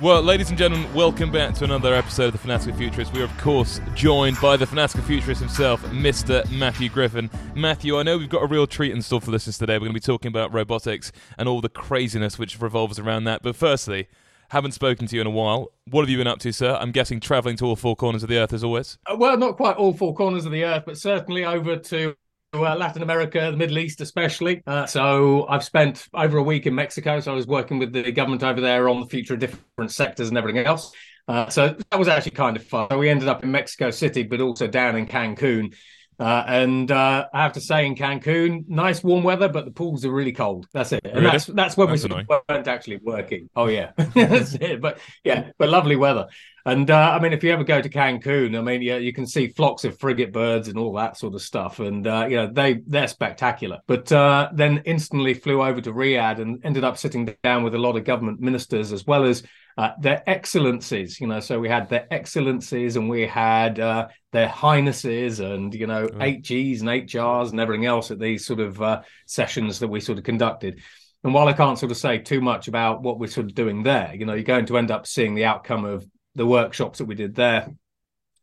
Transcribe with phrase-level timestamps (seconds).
[0.00, 3.12] Well, ladies and gentlemen, welcome back to another episode of the Fanatical Futurist.
[3.12, 6.48] We are, of course, joined by the Fanatical Futurist himself, Mr.
[6.52, 7.28] Matthew Griffin.
[7.56, 9.72] Matthew, I know we've got a real treat in store for listeners today.
[9.72, 13.42] We're going to be talking about robotics and all the craziness which revolves around that.
[13.42, 14.06] But firstly,
[14.50, 15.72] haven't spoken to you in a while.
[15.90, 16.78] What have you been up to, sir?
[16.80, 18.98] I'm guessing travelling to all four corners of the earth as always.
[19.04, 22.14] Uh, well, not quite all four corners of the earth, but certainly over to
[22.54, 24.62] uh, Latin America, the Middle East, especially.
[24.66, 27.20] Uh, so I've spent over a week in Mexico.
[27.20, 30.28] So I was working with the government over there on the future of different sectors
[30.28, 30.92] and everything else.
[31.26, 32.88] Uh, so that was actually kind of fun.
[32.90, 35.74] So we ended up in Mexico City, but also down in Cancun.
[36.18, 40.04] Uh, and uh, I have to say, in Cancun, nice warm weather, but the pools
[40.04, 40.66] are really cold.
[40.72, 41.00] That's it.
[41.04, 41.30] And Really?
[41.30, 43.48] that's that's when That's we sort of weren't actually working.
[43.54, 44.80] Oh yeah, that's it.
[44.80, 46.26] But yeah, but lovely weather.
[46.68, 49.26] And uh, I mean, if you ever go to Cancun, I mean, yeah, you can
[49.26, 51.80] see flocks of frigate birds and all that sort of stuff.
[51.80, 53.78] And uh, you know, they they're spectacular.
[53.86, 57.78] But uh, then instantly flew over to Riyadh and ended up sitting down with a
[57.78, 59.44] lot of government ministers as well as
[59.78, 61.18] uh, their excellencies.
[61.18, 65.86] You know, so we had their excellencies and we had uh, their highnesses and you
[65.86, 66.42] know Right.
[66.42, 70.00] HGs and eight HRs and everything else at these sort of uh, sessions that we
[70.00, 70.82] sort of conducted.
[71.24, 73.82] And while I can't sort of say too much about what we're sort of doing
[73.82, 76.06] there, you know, you're going to end up seeing the outcome of
[76.38, 77.68] the workshops that we did there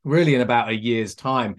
[0.04, 1.56] really in about a year's time.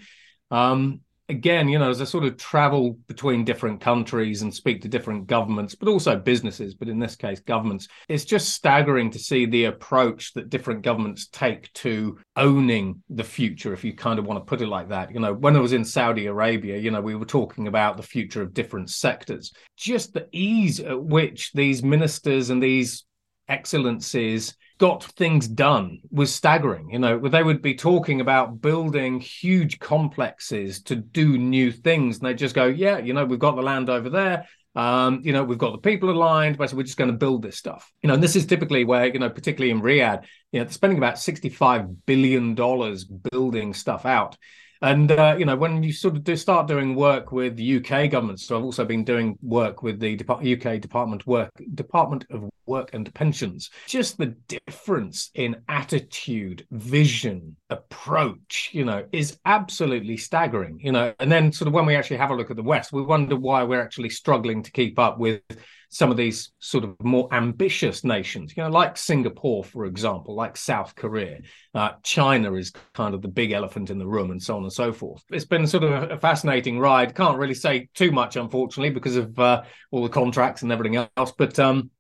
[0.51, 4.89] Um, again, you know, as I sort of travel between different countries and speak to
[4.89, 9.47] different governments, but also businesses, but in this case, governments, it's just staggering to see
[9.47, 14.39] the approach that different governments take to owning the future, if you kind of want
[14.41, 15.13] to put it like that.
[15.13, 18.05] You know, when I was in Saudi Arabia, you know, we were talking about the
[18.05, 23.06] future of different sectors, just the ease at which these ministers and these
[23.49, 26.91] excellencies got things done was staggering.
[26.91, 32.27] You know, they would be talking about building huge complexes to do new things, and
[32.27, 35.43] they just go, "Yeah, you know, we've got the land over there." Um, you know,
[35.43, 37.91] we've got the people aligned, but we're just going to build this stuff.
[38.03, 40.73] You know, and this is typically where, you know, particularly in Riyadh, you know, they're
[40.73, 44.37] spending about $65 billion building stuff out.
[44.83, 48.47] And uh, you know, when you sort of do start doing work with UK governments,
[48.47, 52.91] so I've also been doing work with the Dep- UK Department Work Department of Work
[52.93, 53.71] and Pensions.
[53.87, 60.81] Just the difference in attitude, vision, approach, you know, is absolutely staggering.
[60.83, 62.93] You know, and then sort of when we actually have a look at the West,
[62.93, 65.43] we wonder why we're actually struggling to keep up with
[65.89, 70.57] some of these sort of more ambitious nations, you know, like Singapore, for example, like
[70.57, 71.39] South Korea.
[71.75, 74.73] Uh, China is kind of the big elephant in the room, and so on and
[74.73, 75.23] so forth.
[75.31, 77.15] It's been sort of a, fascinating ride.
[77.15, 81.33] Can't really say too much, unfortunately, because of uh, all the contracts and everything else.
[81.37, 81.91] But um,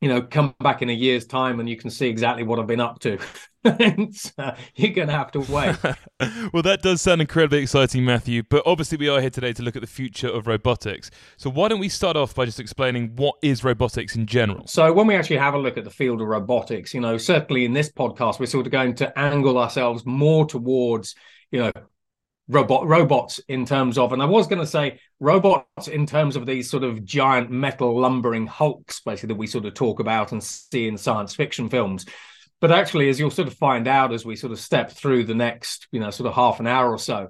[0.00, 2.66] you know, come back in a year's time, and you can see exactly what I've
[2.66, 3.18] been up to.
[3.64, 5.76] you're going to have to wait.
[6.52, 8.42] well, that does sound incredibly exciting, Matthew.
[8.48, 11.10] But obviously, we are here today to look at the future of robotics.
[11.38, 14.66] So, why don't we start off by just explaining what is robotics in general?
[14.66, 17.64] So when we actually have a look at the field of robotics, you know, certainly
[17.64, 21.14] in this podcast, we're sort of going to angle ourselves more towards,
[21.50, 21.72] you know,
[22.48, 26.46] robot robots in terms of, and I was going to say robots in terms of
[26.46, 30.42] these sort of giant metal lumbering hulks, basically that we sort of talk about and
[30.42, 32.06] see in science fiction films.
[32.60, 35.34] But actually, as you'll sort of find out as we sort of step through the
[35.34, 37.28] next, you know, sort of half an hour or so,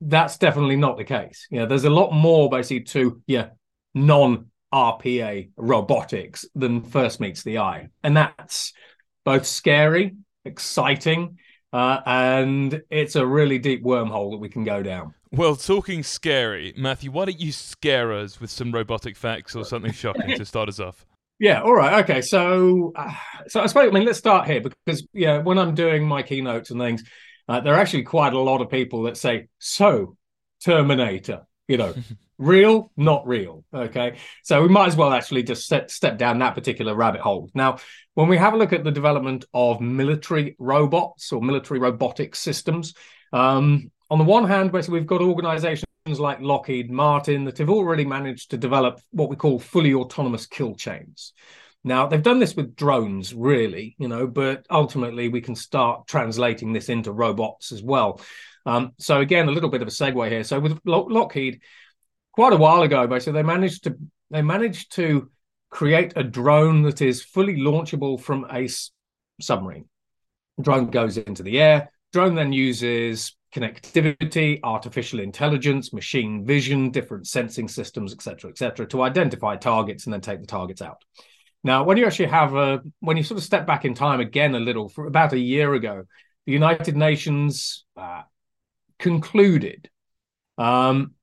[0.00, 1.46] that's definitely not the case.
[1.50, 3.48] You know, there's a lot more basically to yeah,
[3.94, 7.88] non RPA robotics than first meets the eye.
[8.02, 8.72] And that's
[9.24, 11.38] both scary, exciting,
[11.74, 15.12] uh, and it's a really deep wormhole that we can go down.
[15.32, 19.90] Well, talking scary, Matthew, why don't you scare us with some robotic facts or something
[19.90, 21.04] shocking to start us off?
[21.40, 22.20] Yeah, all right, okay.
[22.20, 23.12] So, uh,
[23.48, 26.70] so I suppose I mean let's start here because yeah, when I'm doing my keynotes
[26.70, 27.02] and things,
[27.48, 30.16] uh, there are actually quite a lot of people that say, "So,
[30.64, 31.92] Terminator," you know,
[32.38, 33.64] real, not real.
[33.72, 37.50] Okay, so we might as well actually just set, step down that particular rabbit hole.
[37.54, 37.78] Now,
[38.14, 42.94] when we have a look at the development of military robots or military robotic systems,
[43.32, 48.50] um, on the one hand, we've got organizations like Lockheed Martin that have already managed
[48.50, 51.32] to develop what we call fully autonomous kill chains.
[51.82, 56.72] Now, they've done this with drones, really, you know, but ultimately we can start translating
[56.72, 58.20] this into robots as well.
[58.66, 60.44] Um, so, again, a little bit of a segue here.
[60.44, 61.60] So, with Lockheed,
[62.34, 63.96] quite a while ago, basically, they managed to
[64.30, 65.30] they managed to
[65.70, 68.90] create a drone that is fully launchable from a s-
[69.40, 69.88] submarine.
[70.60, 71.90] Drone goes into the air.
[72.12, 79.56] Drone then uses connectivity, artificial intelligence, machine vision, different sensing systems, etc., etc., to identify
[79.56, 81.04] targets and then take the targets out.
[81.62, 84.54] Now, when you actually have a, when you sort of step back in time again
[84.54, 86.04] a little, for about a year ago,
[86.46, 88.22] the United Nations uh,
[88.98, 89.88] concluded,
[90.58, 91.13] um,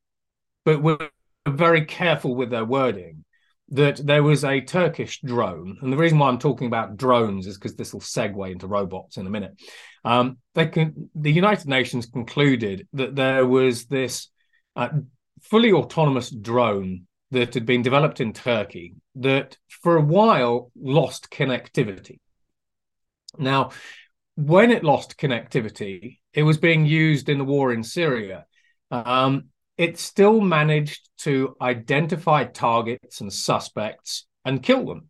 [0.66, 1.10] but were
[1.48, 3.24] very careful with their wording,
[3.70, 7.58] that there was a Turkish drone, and the reason why I'm talking about drones is
[7.58, 9.54] because this will segue into robots in a minute.
[10.04, 14.28] Um, they can, the United Nations concluded that there was this
[14.76, 14.90] uh,
[15.42, 22.20] fully autonomous drone that had been developed in Turkey that for a while lost connectivity.
[23.38, 23.72] Now,
[24.36, 28.46] when it lost connectivity, it was being used in the war in Syria.
[28.90, 29.46] Um,
[29.78, 35.10] it still managed to identify targets and suspects and kill them.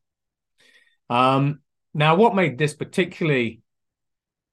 [1.09, 1.59] Um,
[1.93, 3.61] now, what made this particularly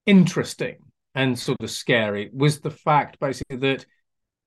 [0.06, 0.78] interesting
[1.14, 3.86] and sort of scary was the fact, basically, that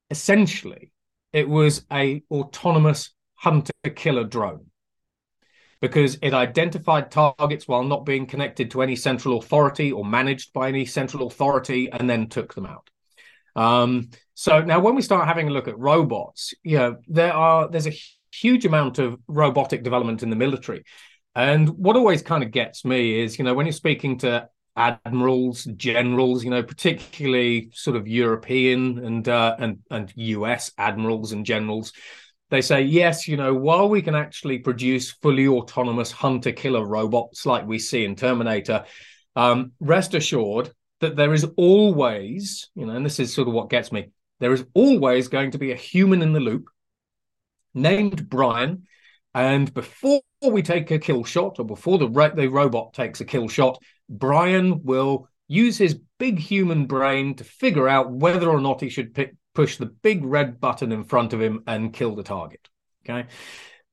[0.10, 0.92] essentially
[1.32, 4.66] it was a autonomous hunter killer drone
[5.82, 10.68] because it identified targets while not being connected to any central authority or managed by
[10.68, 12.91] any central authority and then took them out.
[13.56, 17.70] Um, so now when we start having a look at robots, you know, there are
[17.70, 17.98] there's a
[18.34, 20.84] huge amount of robotic development in the military.
[21.36, 25.66] And what always kind of gets me is, you know, when you're speaking to admirals,
[25.76, 31.94] generals, you know, particularly sort of European and uh, and and US admirals and generals,
[32.50, 37.46] they say yes, you know, while we can actually produce fully autonomous hunter killer robots
[37.46, 38.86] like we see in Terminator,
[39.36, 40.72] um, rest assured
[41.02, 44.10] that there is always, you know, and this is sort of what gets me,
[44.40, 46.70] there is always going to be a human in the loop
[47.74, 48.84] named Brian.
[49.34, 53.48] And before we take a kill shot, or before the, the robot takes a kill
[53.48, 58.90] shot, Brian will use his big human brain to figure out whether or not he
[58.90, 62.68] should pick, push the big red button in front of him and kill the target.
[63.04, 63.28] Okay.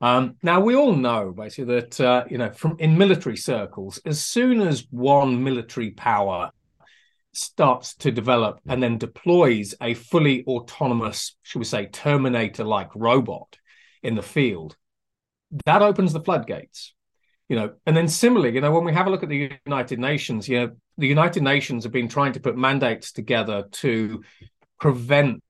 [0.00, 4.22] Um, now we all know basically that uh, you know from in military circles, as
[4.22, 6.52] soon as one military power
[7.32, 13.56] starts to develop and then deploys a fully autonomous, should we say, Terminator-like robot
[14.02, 14.76] in the field,
[15.64, 16.94] that opens the floodgates
[17.48, 17.72] you know.
[17.86, 20.60] And then similarly you know when we have a look at the united nations you
[20.60, 24.22] know the united nations have been trying to put mandates together to
[24.78, 25.42] prevent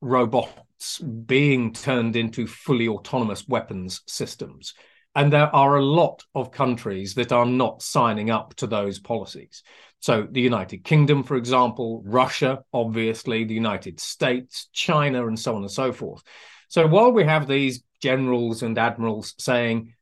[0.00, 4.74] robots being turned into fully autonomous weapons systems.
[5.14, 9.62] And there are a lot of countries that are not signing up to those policies
[10.06, 15.62] so the united kingdom for example russia obviously the united states china and so on
[15.62, 16.22] and so forth
[16.68, 19.92] so while we have these generals and admirals saying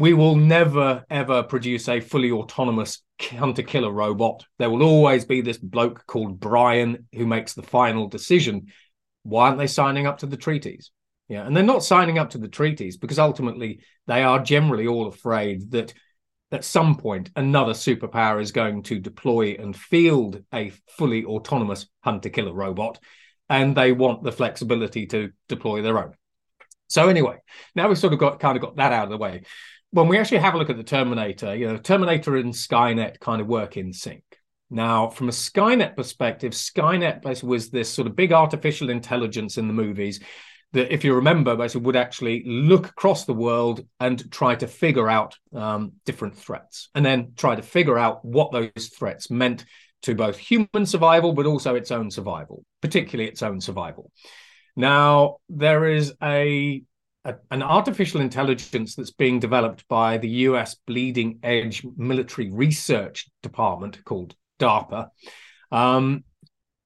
[0.00, 4.44] we will never ever produce a fully autonomous hunter killer robot.
[4.58, 8.68] There will always be this bloke called Brian who makes the final decision.
[9.24, 10.90] Why aren't they signing up to the treaties?
[11.28, 15.06] Yeah, and they're not signing up to the treaties because ultimately they are generally all
[15.06, 15.92] afraid that
[16.52, 22.28] at some point another superpower is going to deploy and field a fully autonomous hunter
[22.28, 22.98] killer robot
[23.48, 26.14] and they want the flexibility to deploy their own.
[26.88, 27.36] So anyway,
[27.74, 29.42] now we've sort of got kind of got that out of the way
[29.92, 33.40] when we actually have a look at the Terminator, you know, Terminator and Skynet kind
[33.40, 34.22] of work in sync.
[34.70, 39.72] Now, from a Skynet perspective, Skynet was this sort of big artificial intelligence in the
[39.72, 40.20] movies
[40.72, 45.08] that, if you remember, basically would actually look across the world and try to figure
[45.08, 49.64] out um, different threats, and then try to figure out what those threats meant
[50.02, 54.10] to both human survival, but also its own survival, particularly its own survival.
[54.76, 56.82] Now, there is a
[57.24, 64.02] a, an artificial intelligence that's being developed by the US bleeding edge military research department
[64.04, 65.08] called DARPA.
[65.70, 66.24] Um,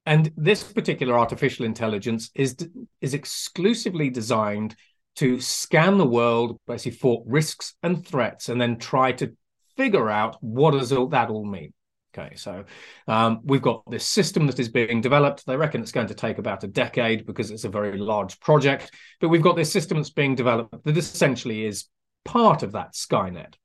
[0.05, 2.55] and this particular artificial intelligence is
[3.01, 4.75] is exclusively designed
[5.15, 9.35] to scan the world basically for risks and threats and then try to
[9.77, 11.73] figure out what does all that all mean
[12.17, 12.63] Okay, so
[13.07, 15.45] um, we've got this system that is being developed.
[15.45, 18.91] They reckon it's going to take about a decade because it's a very large project.
[19.19, 21.85] But we've got this system that's being developed that essentially is
[22.23, 23.55] part of that Skynet.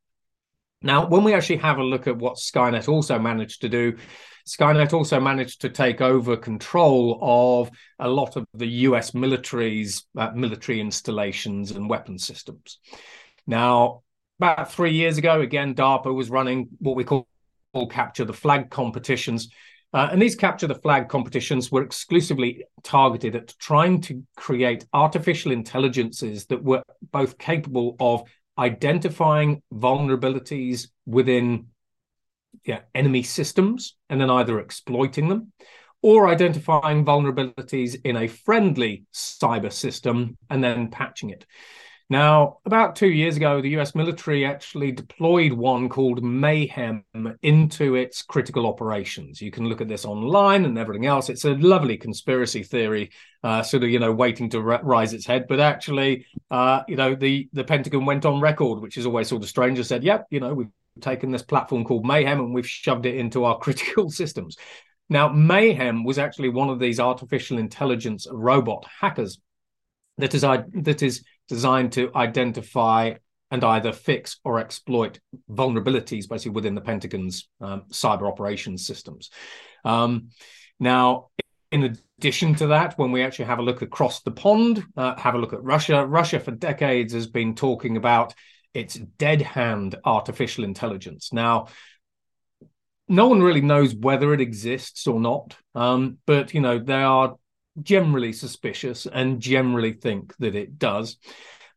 [0.83, 3.97] Now, when we actually have a look at what Skynet also managed to do,
[4.47, 10.31] Skynet also managed to take over control of a lot of the US military's uh,
[10.35, 12.79] military installations and weapon systems.
[13.47, 14.03] Now,
[14.39, 17.27] about three years ago, again, DARPA was running what we call
[17.91, 19.51] capture the flag competitions.
[19.93, 25.53] Uh, and these capture the flag competitions were exclusively targeted at trying to create artificial
[25.53, 26.83] intelligences that were
[27.13, 28.23] both capable of
[28.61, 31.67] identifying vulnerabilities within
[32.65, 35.53] yeah, enemy systems and then either exploiting them
[36.03, 41.47] or identifying vulnerabilities in a friendly cyber system and then patching it.
[42.11, 47.05] Now, about two years ago, the US military actually deployed one called Mayhem
[47.43, 49.41] into its critical operations.
[49.41, 51.29] You can look at this online and everything else.
[51.29, 53.13] It's a lovely conspiracy theory,
[53.45, 55.47] uh, sort of, you know, waiting to rise its head.
[55.49, 59.45] But actually, uh, you know, the, the Pentagon went on record, which is always sort
[59.45, 62.69] of strange, and said, yep, you know, we've taken this platform called Mayhem and we've
[62.69, 64.57] shoved it into our critical systems.
[65.09, 69.39] Now, Mayhem was actually one of these artificial intelligence robot hackers
[70.21, 73.15] that is that is designed to identify
[73.51, 75.19] and either fix or exploit
[75.51, 79.31] vulnerabilities basically within the Pentagon's um, cyber operations systems.
[79.85, 80.31] Um,
[80.79, 81.29] now,
[81.73, 85.35] in addition to that, when we actually have a look across the pond, uh, have
[85.35, 88.35] a look at Russia, Russia for decades has been talking about
[88.73, 91.33] its dead hand artificial intelligence.
[91.33, 91.67] Now,
[93.09, 97.35] no one really knows whether it exists or not, um, but you know they are
[97.83, 101.17] generally suspicious and generally think that it does.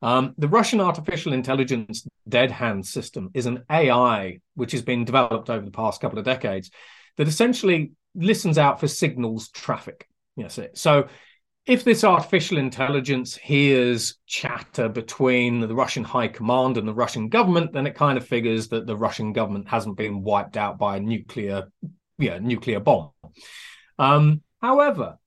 [0.02, 5.50] Um, the Russian artificial intelligence dead hand system is an AI which has been developed
[5.50, 6.72] over the past couple of decades
[7.18, 10.08] that essentially listens out for signals traffic.
[10.36, 11.08] Yes, so
[11.66, 17.72] if this artificial intelligence hears chatter between the Russian high command and the Russian government,
[17.72, 21.00] then it kind of figures that the Russian government hasn't been wiped out by a
[21.00, 21.72] nuclear,
[22.18, 23.12] yeah, nuclear bomb.
[23.98, 25.18] Um, however,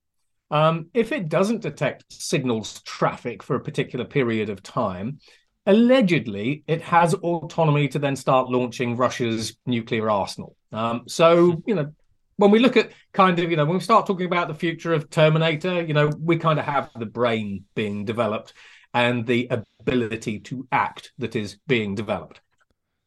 [0.51, 5.19] um, if it doesn't detect signals traffic for a particular period of time,
[5.65, 10.55] allegedly it has autonomy to then start launching Russia's nuclear arsenal.
[10.71, 11.93] Um, so, you know,
[12.37, 14.93] when we look at kind of, you know, when we start talking about the future
[14.93, 18.53] of Terminator, you know, we kind of have the brain being developed
[18.93, 19.49] and the
[19.81, 22.39] ability to act that is being developed.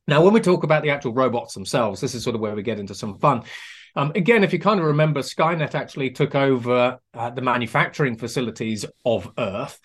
[0.07, 2.63] Now, when we talk about the actual robots themselves, this is sort of where we
[2.63, 3.45] get into some fun.
[3.97, 8.85] Um, again, if you kind of remember, Skynet actually took over uh, the manufacturing facilities
[9.05, 9.79] of Earth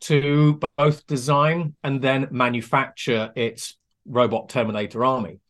[0.00, 3.76] to both design and then manufacture its
[4.06, 5.40] robot Terminator army.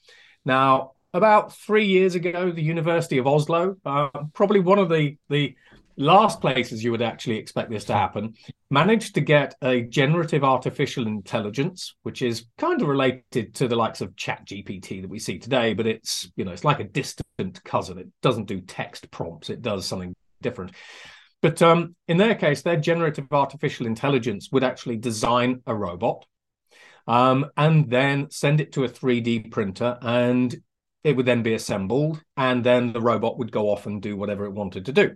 [0.44, 5.54] Now, about three years ago, the University of Oslo, uh, probably one of the the
[6.00, 8.34] last places you would actually expect this to happen,
[8.70, 14.00] managed to get a generative artificial intelligence, which is kind of related to the likes
[14.00, 17.62] of Chat GPT that we see today, but it's you know it's like a distant
[17.64, 17.98] cousin.
[17.98, 20.72] It doesn't do text prompts; it does something different.
[21.42, 26.26] But um, in their case, their generative artificial intelligence would actually design a robot
[27.06, 30.54] um, and then send it to a 3D printer, and
[31.04, 34.46] it would then be assembled, and then the robot would go off and do whatever
[34.46, 35.14] it wanted to do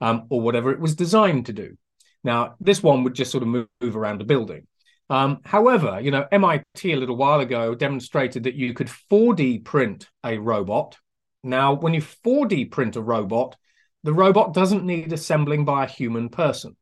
[0.00, 1.76] um, or whatever it was designed to do.
[2.24, 4.66] Now, this one would just sort of move, move around a building.
[5.08, 10.08] Um, however, you know, MIT a little while ago demonstrated that you could 4D print
[10.24, 10.96] a robot.
[11.44, 13.56] Now, when you 4D print a robot,
[14.02, 16.76] the robot doesn't need assembling by a human person.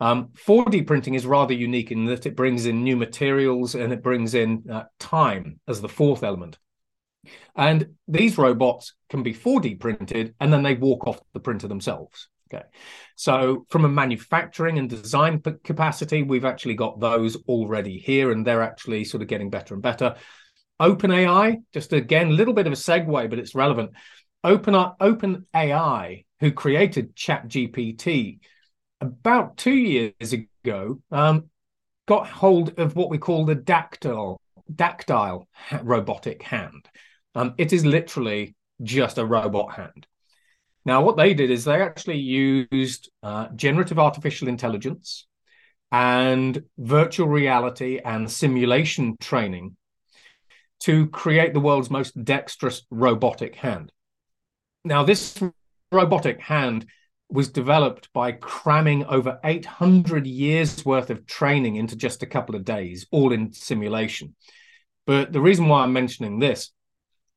[0.00, 4.02] Um, 4D printing is rather unique in that it brings in new materials and it
[4.02, 6.58] brings in uh, time as the fourth element.
[7.54, 12.28] And these robots can be 4D printed and then they walk off the printer themselves.
[12.52, 12.64] Okay.
[13.16, 18.62] So, from a manufacturing and design capacity, we've actually got those already here, and they're
[18.62, 20.16] actually sort of getting better and better.
[20.80, 23.92] OpenAI, just again, a little bit of a segue, but it's relevant.
[24.44, 28.40] Open, OpenAI, who created ChatGPT
[29.00, 31.48] about two years ago, um,
[32.06, 34.38] got hold of what we call the dactyl
[34.74, 35.46] dactyl
[35.82, 36.88] robotic hand.
[37.34, 40.06] Um, it is literally just a robot hand.
[40.84, 45.26] Now, what they did is they actually used uh, generative artificial intelligence
[45.92, 49.76] and virtual reality and simulation training
[50.80, 53.92] to create the world's most dexterous robotic hand.
[54.84, 55.40] Now, this
[55.92, 56.86] robotic hand
[57.30, 62.64] was developed by cramming over 800 years worth of training into just a couple of
[62.64, 64.34] days, all in simulation.
[65.06, 66.72] But the reason why I'm mentioning this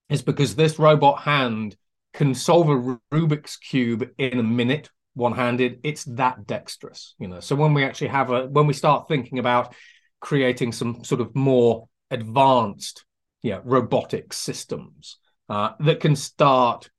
[0.10, 1.76] is because this robot hand
[2.16, 5.80] can solve a Rubik's cube in a minute one-handed.
[5.84, 7.40] It's that dexterous you know.
[7.40, 9.74] So when we actually have a when we start thinking about
[10.20, 13.06] creating some sort of more advanced
[13.42, 15.18] yeah robotic systems
[15.50, 16.90] uh, that can start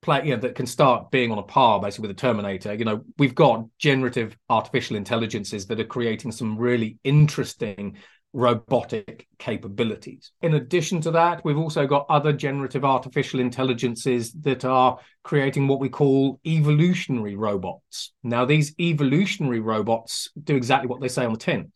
[0.00, 2.84] play you know that can start being on a par basically with the terminator you
[2.84, 7.96] know we've got generative artificial intelligences that are creating some really interesting
[8.34, 10.32] robotic capabilities.
[10.42, 15.78] In addition to that, we've also got other generative artificial intelligences that are creating what
[15.78, 18.12] we call evolutionary robots.
[18.24, 21.72] Now, these evolutionary robots do exactly what they say on the tin.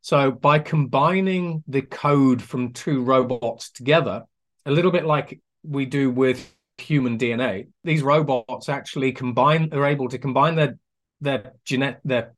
[0.00, 4.24] So, by combining the code from two robots together,
[4.66, 10.08] a little bit like we do with human DNA, these robots actually combine are able
[10.08, 10.78] to combine their
[11.20, 12.34] their genet their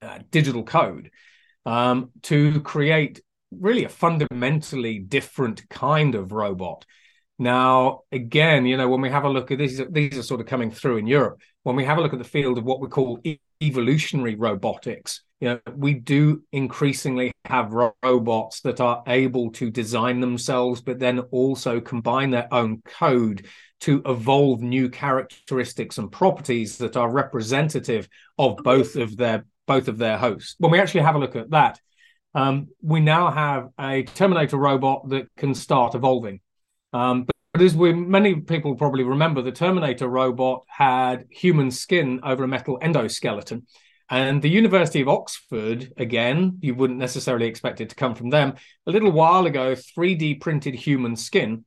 [0.00, 1.10] uh, digital code
[1.66, 6.84] um, to create really a fundamentally different kind of robot.
[7.38, 10.46] Now, again, you know, when we have a look at these, these are sort of
[10.46, 11.40] coming through in Europe.
[11.62, 13.22] When we have a look at the field of what we call
[13.62, 20.20] evolutionary robotics, you know, we do increasingly have ro- robots that are able to design
[20.20, 23.46] themselves, but then also combine their own code
[23.80, 28.06] to evolve new characteristics and properties that are representative
[28.38, 30.56] of both of their both of their hosts.
[30.58, 31.78] When we actually have a look at that,
[32.34, 36.40] um, we now have a Terminator robot that can start evolving.
[36.92, 42.42] Um, but as we many people probably remember, the Terminator robot had human skin over
[42.42, 43.62] a metal endoskeleton.
[44.10, 48.54] And the University of Oxford, again, you wouldn't necessarily expect it to come from them.
[48.88, 51.64] A little while ago, 3D printed human skin.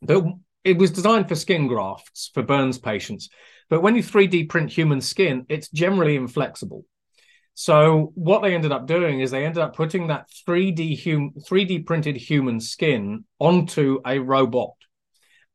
[0.00, 0.26] But
[0.62, 3.30] it was designed for skin grafts for burns patients.
[3.68, 6.84] But when you 3D print human skin, it's generally inflexible.
[7.54, 11.84] So what they ended up doing is they ended up putting that 3D hum- 3D
[11.84, 14.74] printed human skin onto a robot.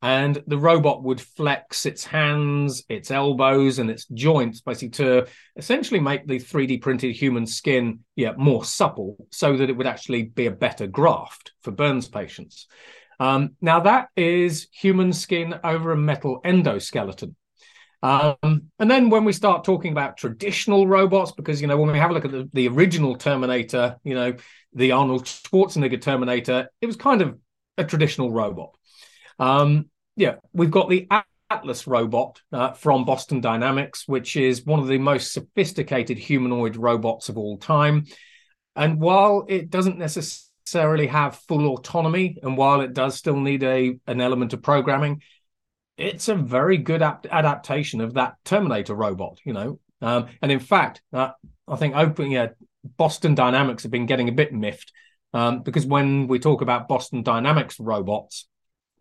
[0.01, 5.99] And the robot would flex its hands, its elbows, and its joints, basically to essentially
[5.99, 10.45] make the 3D printed human skin yeah, more supple so that it would actually be
[10.45, 12.67] a better graft for burns patients.
[13.19, 17.33] Um, now, that is human skin over a metal endoskeleton.
[18.05, 21.97] Um, and then when we start talking about traditional robots, because you know when we
[21.97, 24.35] have a look at the, the original Terminator, you know
[24.73, 27.39] the Arnold Schwarzenegger Terminator, it was kind of
[27.79, 28.77] a traditional robot.
[29.39, 31.07] Um, yeah, we've got the
[31.49, 37.29] Atlas robot uh, from Boston Dynamics, which is one of the most sophisticated humanoid robots
[37.29, 38.05] of all time.
[38.75, 43.97] And while it doesn't necessarily have full autonomy, and while it does still need a
[44.05, 45.23] an element of programming,
[45.97, 49.79] it's a very good ap- adaptation of that Terminator robot, you know.
[50.01, 51.31] Um, and in fact, uh,
[51.67, 52.49] I think opening yeah,
[52.97, 54.91] Boston Dynamics have been getting a bit miffed
[55.33, 58.47] um, because when we talk about Boston Dynamics robots,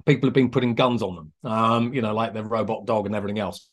[0.06, 3.14] people have been putting guns on them, um, you know, like the robot dog and
[3.14, 3.68] everything else.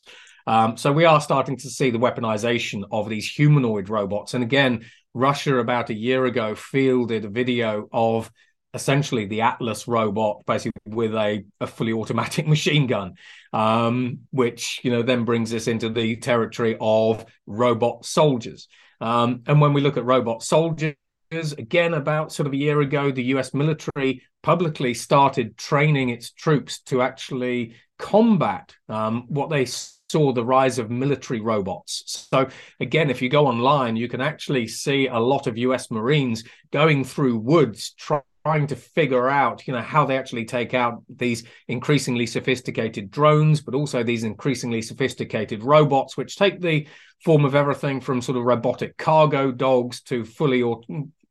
[0.46, 4.34] Um, so we are starting to see the weaponization of these humanoid robots.
[4.34, 8.30] And again, Russia about a year ago fielded a video of
[8.74, 13.14] essentially the Atlas robot, basically with a, a fully automatic machine gun,
[13.52, 18.68] um, which you know then brings us into the territory of robot soldiers.
[19.00, 20.94] Um, and when we look at robot soldiers,
[21.32, 23.54] again, about sort of a year ago, the U.S.
[23.54, 30.78] military publicly started training its troops to actually combat um, what they saw the rise
[30.78, 32.28] of military robots.
[32.30, 32.48] So,
[32.80, 37.02] again, if you go online, you can actually see a lot of US Marines going
[37.04, 41.44] through woods trying trying to figure out, you know, how they actually take out these
[41.68, 46.86] increasingly sophisticated drones, but also these increasingly sophisticated robots, which take the
[47.24, 50.80] form of everything from sort of robotic cargo dogs to fully, or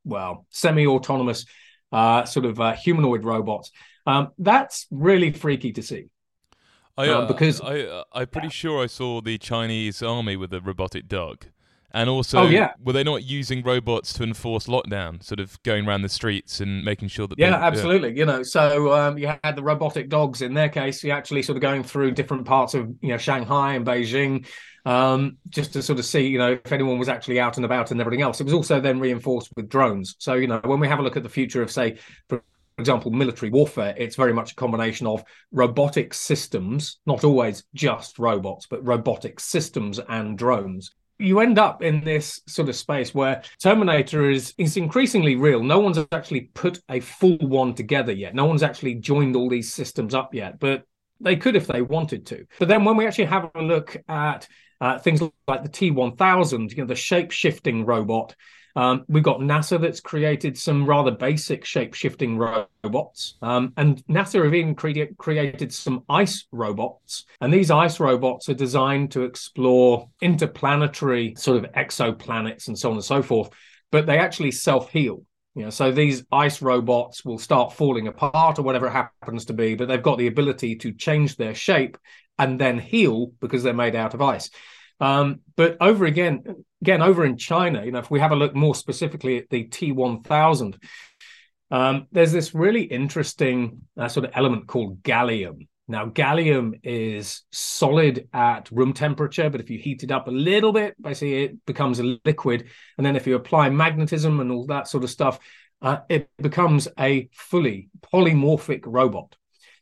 [0.05, 1.45] well, semi-autonomous
[1.91, 3.71] uh, sort of uh, humanoid robots.
[4.07, 6.05] Um, that's really freaky to see.
[6.97, 10.61] I, uh, because I, uh, I'm pretty sure I saw the Chinese army with a
[10.61, 11.45] robotic dog.
[11.93, 12.73] And also, oh, yeah.
[12.81, 16.85] were they not using robots to enforce lockdown, sort of going around the streets and
[16.85, 17.37] making sure that?
[17.37, 18.09] Yeah, they, absolutely.
[18.09, 18.15] Yeah.
[18.15, 20.41] You know, so um, you had the robotic dogs.
[20.41, 23.73] In their case, you actually sort of going through different parts of you know Shanghai
[23.73, 24.47] and Beijing,
[24.85, 27.91] um, just to sort of see you know if anyone was actually out and about
[27.91, 28.39] and everything else.
[28.39, 30.15] It was also then reinforced with drones.
[30.19, 31.97] So you know when we have a look at the future of say.
[32.29, 32.41] For
[32.77, 38.65] example, military warfare, it's very much a combination of robotic systems, not always just robots,
[38.65, 40.89] but robotic systems and drones
[41.21, 45.63] you end up in this sort of space where Terminator is is increasingly real.
[45.63, 48.35] No one's actually put a full one together yet.
[48.35, 50.83] No one's actually joined all these systems up yet, but
[51.19, 52.45] they could if they wanted to.
[52.59, 54.47] But then when we actually have a look at
[54.79, 58.35] uh, things like the T1000, you know, the shape shifting robot,
[58.75, 63.37] um, we've got NASA that's created some rather basic shape shifting robots.
[63.41, 67.25] Um, and NASA have even cre- created some ice robots.
[67.41, 72.95] And these ice robots are designed to explore interplanetary sort of exoplanets and so on
[72.95, 73.49] and so forth,
[73.91, 75.23] but they actually self heal.
[75.53, 79.53] You know, so these ice robots will start falling apart or whatever it happens to
[79.53, 81.97] be, but they've got the ability to change their shape
[82.39, 84.49] and then heal because they're made out of ice.
[85.01, 88.55] Um, but over again, again over in China, you know, if we have a look
[88.55, 90.81] more specifically at the T1000,
[91.69, 95.67] um, there's this really interesting uh, sort of element called gallium.
[95.87, 100.71] Now, gallium is solid at room temperature, but if you heat it up a little
[100.71, 102.67] bit, basically it becomes a liquid.
[102.97, 105.39] And then if you apply magnetism and all that sort of stuff,
[105.81, 109.35] uh, it becomes a fully polymorphic robot.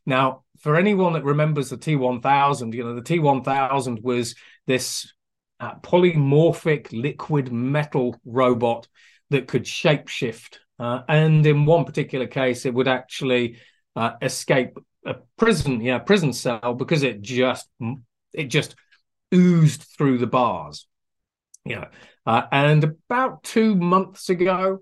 [0.06, 4.34] Now, for anyone that remembers the T1000, you know, the T1000 was
[4.66, 5.12] this
[5.60, 8.88] uh, polymorphic liquid metal robot
[9.30, 10.58] that could shapeshift.
[10.78, 13.58] Uh, and in one particular case, it would actually
[13.94, 17.68] uh, escape a prison, yeah, prison cell because it just
[18.32, 18.74] it just
[19.34, 20.86] oozed through the bars.
[21.64, 21.86] Yeah,
[22.26, 24.78] uh, and about two months ago,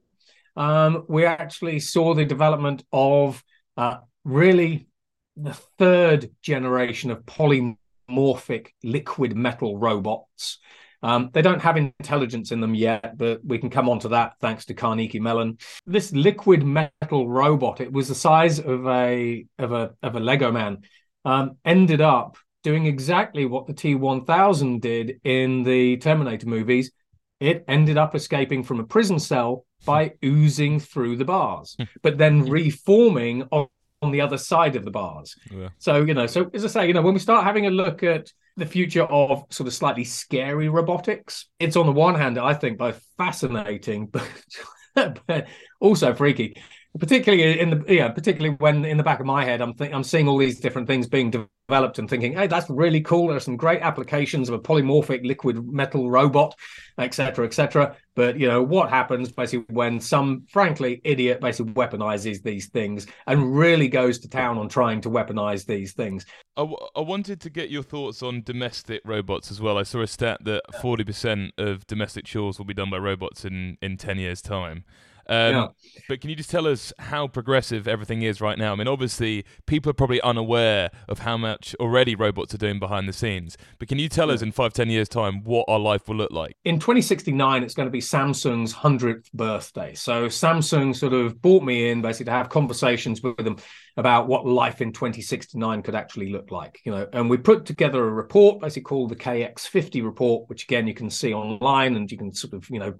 [0.56, 3.42] um, we actually saw the development of
[3.76, 4.88] uh, really
[5.36, 7.76] the third generation of polymorphic
[8.08, 10.58] liquid metal robots.
[11.02, 14.32] Um, they don't have intelligence in them yet, but we can come on to that
[14.40, 15.58] thanks to Carnegie Mellon.
[15.86, 20.50] This liquid metal robot, it was the size of a of a of a Lego
[20.50, 20.78] man,
[21.24, 26.90] um, ended up doing exactly what the T1000 did in the Terminator movies.
[27.38, 32.50] It ended up escaping from a prison cell by oozing through the bars, but then
[32.50, 33.68] reforming on,
[34.02, 35.36] on the other side of the bars.
[35.50, 35.68] Yeah.
[35.78, 38.02] So, you know, so as I say, you know, when we start having a look
[38.02, 42.54] at the future of sort of slightly scary robotics, it's on the one hand, I
[42.54, 44.06] think, both fascinating,
[44.94, 45.48] but, but
[45.80, 46.56] also freaky
[46.98, 50.02] particularly in the yeah particularly when in the back of my head i'm th- i'm
[50.02, 53.28] seeing all these different things being developed and thinking hey that's really cool.
[53.28, 56.54] There's some great applications of a polymorphic liquid metal robot
[56.96, 62.68] etc etc but you know what happens basically when some frankly idiot basically weaponizes these
[62.68, 66.24] things and really goes to town on trying to weaponize these things?
[66.56, 69.78] I, w- I wanted to get your thoughts on domestic robots as well.
[69.78, 73.76] I saw a stat that 40% of domestic chores will be done by robots in
[73.82, 74.84] in 10 years time
[75.28, 75.66] um, yeah.
[76.08, 78.72] But can you just tell us how progressive everything is right now?
[78.72, 83.08] I mean, obviously, people are probably unaware of how much already robots are doing behind
[83.08, 83.56] the scenes.
[83.78, 84.34] But can you tell yeah.
[84.34, 86.56] us in five, ten years' time what our life will look like?
[86.64, 89.94] In 2069, it's going to be Samsung's 100th birthday.
[89.94, 93.58] So Samsung sort of brought me in basically to have conversations with them
[93.96, 96.80] about what life in 2069 could actually look like.
[96.84, 100.86] You know, and we put together a report basically called the KX50 report, which again
[100.86, 102.94] you can see online and you can sort of you know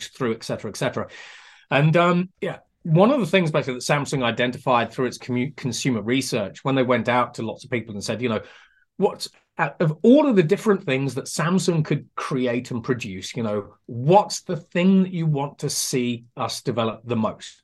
[0.00, 1.08] through, et cetera, et cetera.
[1.70, 6.02] And um, yeah, one of the things basically that Samsung identified through its commu- consumer
[6.02, 8.40] research when they went out to lots of people and said, you know,
[8.96, 9.26] what
[9.58, 14.42] of all of the different things that Samsung could create and produce, you know, what's
[14.42, 17.62] the thing that you want to see us develop the most?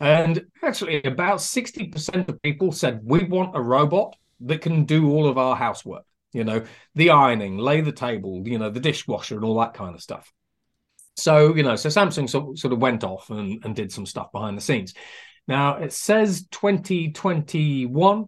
[0.00, 5.26] And actually, about 60% of people said, we want a robot that can do all
[5.26, 9.44] of our housework, you know, the ironing, lay the table, you know, the dishwasher, and
[9.44, 10.30] all that kind of stuff.
[11.16, 14.32] So, you know, so Samsung so, sort of went off and, and did some stuff
[14.32, 14.94] behind the scenes.
[15.46, 18.26] Now, it says 2021.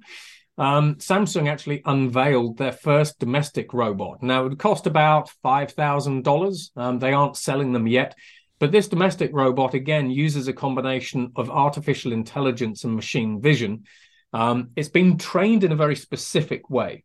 [0.59, 4.23] Um, Samsung actually unveiled their first domestic robot.
[4.23, 6.71] Now, it would cost about $5,000.
[6.77, 8.15] Um, they aren't selling them yet.
[8.59, 13.85] But this domestic robot, again, uses a combination of artificial intelligence and machine vision.
[14.33, 17.05] Um, it's been trained in a very specific way.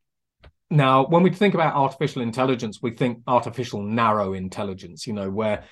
[0.72, 5.66] Now, when we think about artificial intelligence, we think artificial narrow intelligence, you know, where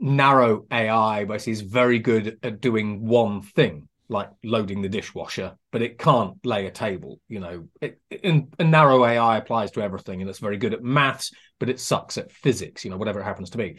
[0.00, 5.98] narrow AI is very good at doing one thing, like loading the dishwasher, but it
[5.98, 7.20] can't lay a table.
[7.28, 10.82] You know, it, and, and narrow AI applies to everything, and it's very good at
[10.82, 12.82] maths, but it sucks at physics.
[12.82, 13.78] You know, whatever it happens to be.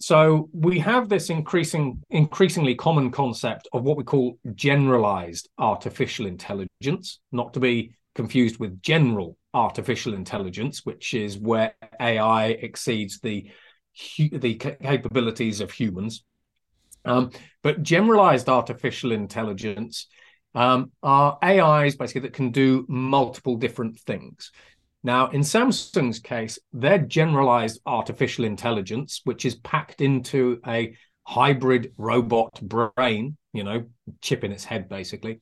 [0.00, 7.18] So we have this increasing, increasingly common concept of what we call generalized artificial intelligence,
[7.32, 13.50] not to be confused with general artificial intelligence, which is where AI exceeds the
[14.18, 16.24] the capabilities of humans.
[17.04, 17.30] Um,
[17.62, 20.08] but generalized artificial intelligence
[20.54, 24.50] um, are AIs basically that can do multiple different things.
[25.02, 32.58] Now, in Samsung's case, their generalized artificial intelligence, which is packed into a hybrid robot
[32.62, 33.84] brain, you know,
[34.22, 35.40] chip in its head basically,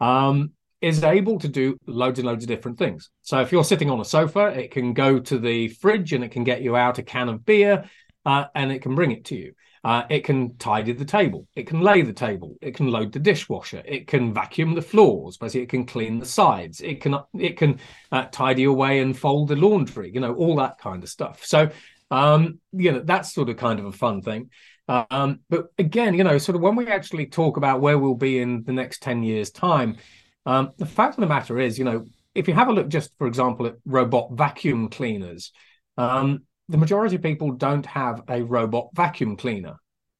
[0.00, 3.10] um, is able to do loads and loads of different things.
[3.22, 6.30] So if you're sitting on a sofa, it can go to the fridge and it
[6.30, 7.84] can get you out a can of beer
[8.24, 9.52] uh, and it can bring it to you.
[9.84, 11.46] Uh, it can tidy the table.
[11.54, 12.56] It can lay the table.
[12.60, 13.82] It can load the dishwasher.
[13.84, 15.36] It can vacuum the floors.
[15.36, 16.80] Basically, it can clean the sides.
[16.80, 17.78] It can it can
[18.10, 20.10] uh, tidy away and fold the laundry.
[20.12, 21.44] You know all that kind of stuff.
[21.44, 21.70] So
[22.10, 24.50] um, you know that's sort of kind of a fun thing.
[24.88, 28.40] Um, but again, you know, sort of when we actually talk about where we'll be
[28.40, 29.98] in the next ten years' time,
[30.46, 33.10] um, the fact of the matter is, you know, if you have a look just,
[33.18, 35.52] for example, at robot vacuum cleaners,
[35.98, 39.76] um, the majority of people don't have a robot vacuum cleaner.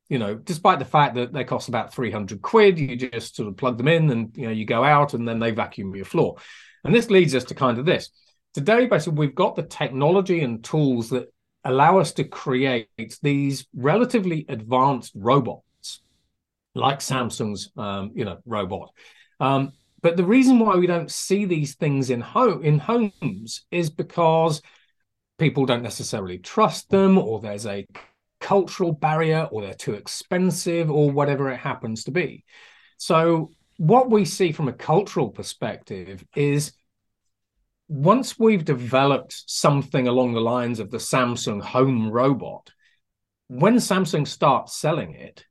[0.08, 3.56] You know, despite the fact that they cost about 300 quid, you just sort of
[3.56, 6.36] plug them in and, you know, you go out and then they vacuum your floor.
[6.84, 8.10] And this leads us to kind of this.
[8.54, 11.32] Today, basically, we've got the technology and tools that
[11.64, 12.88] allow us to create
[13.22, 16.00] these relatively advanced robots
[16.76, 18.92] like Samsung's, um, you know, robot.
[19.40, 23.90] Um, but the reason why we don't see these things in home in homes is
[23.90, 24.62] because
[25.38, 27.86] people don't necessarily trust them, or there's a
[28.40, 32.44] cultural barrier or they're too expensive or whatever it happens to be.
[32.98, 36.72] So, what we see from a cultural perspective is
[37.88, 42.70] once we've developed something along the lines of the Samsung home robot,
[43.48, 45.44] when Samsung starts selling it,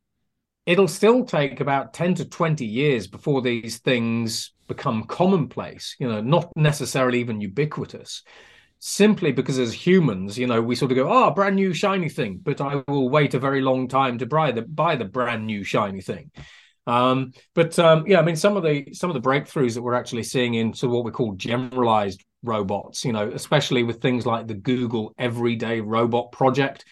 [0.65, 6.21] it'll still take about 10 to 20 years before these things become commonplace, you know,
[6.21, 8.23] not necessarily even ubiquitous.
[8.79, 12.39] Simply because as humans, you know, we sort of go, oh, brand new shiny thing,
[12.43, 15.63] but I will wait a very long time to buy the buy the brand new
[15.63, 16.29] shiny thing.
[16.85, 19.95] Um, but um, yeah, I mean, some of the some of the breakthroughs that we're
[19.95, 24.25] actually seeing in sort of what we call generalized robots, you know, especially with things
[24.25, 26.85] like the Google Everyday Robot Project,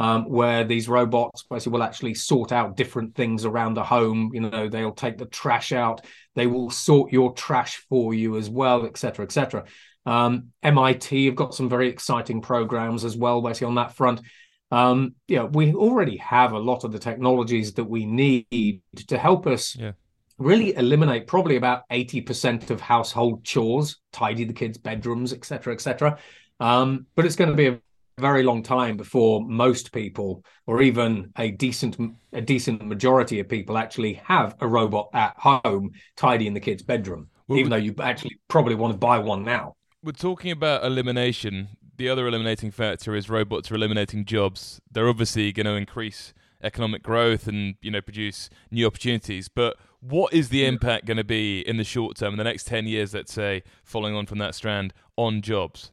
[0.00, 4.30] um, where these robots basically will actually sort out different things around the home.
[4.32, 8.48] You know, they'll take the trash out, they will sort your trash for you as
[8.48, 9.64] well, etc., etc.
[10.06, 14.22] Um, MIT have got some very exciting programs as well, basically on that front.
[14.70, 19.46] Um, yeah, we already have a lot of the technologies that we need to help
[19.46, 19.92] us yeah.
[20.38, 26.16] really eliminate probably about 80% of household chores, tidy the kids' bedrooms, etc., etc.
[26.58, 27.80] Um, but it's going to be a
[28.20, 31.96] very long time before most people or even a decent
[32.32, 37.28] a decent majority of people actually have a robot at home tidying the kid's bedroom
[37.50, 39.74] well, even though you actually probably want to buy one now.
[40.04, 41.70] We're talking about elimination.
[41.96, 44.80] The other eliminating factor is robots are eliminating jobs.
[44.90, 49.48] They're obviously going to increase economic growth and you know produce new opportunities.
[49.48, 52.66] But what is the impact going to be in the short term in the next
[52.66, 55.92] 10 years let's say following on from that strand on jobs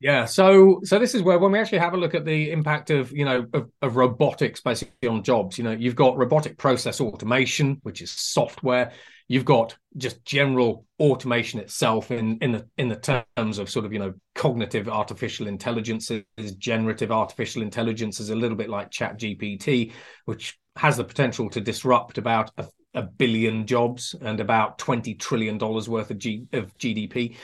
[0.00, 2.90] yeah, so so this is where when we actually have a look at the impact
[2.90, 7.00] of you know of, of, robotics basically on jobs, you know, you've got robotic process
[7.00, 8.92] automation, which is software.
[9.26, 13.92] You've got just general automation itself in in the in the terms of sort of
[13.92, 19.18] you know cognitive artificial intelligence, is generative artificial intelligence is a little bit like Chat
[19.18, 19.92] GPT,
[20.26, 25.58] which has the potential to disrupt about a, a billion jobs and about twenty trillion
[25.58, 27.36] dollars worth of, G, of GDP.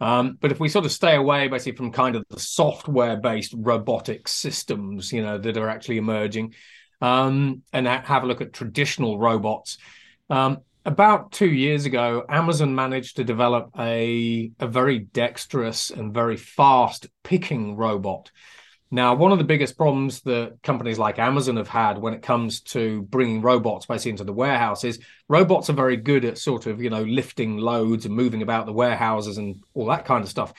[0.00, 3.54] Um, but if we sort of stay away basically from kind of the software based
[3.56, 6.54] robotic systems, you know, that are actually emerging,
[7.00, 9.78] um, and ha- have a look at traditional robots.
[10.30, 16.36] Um, about two years ago, Amazon managed to develop a, a very dexterous and very
[16.36, 18.30] fast picking robot
[18.90, 22.60] now, one of the biggest problems that companies like Amazon have had when it comes
[22.60, 26.80] to bringing robots basically into the warehouse is robots are very good at sort of,
[26.80, 30.52] you know, lifting loads and moving about the warehouses and all that kind of stuff.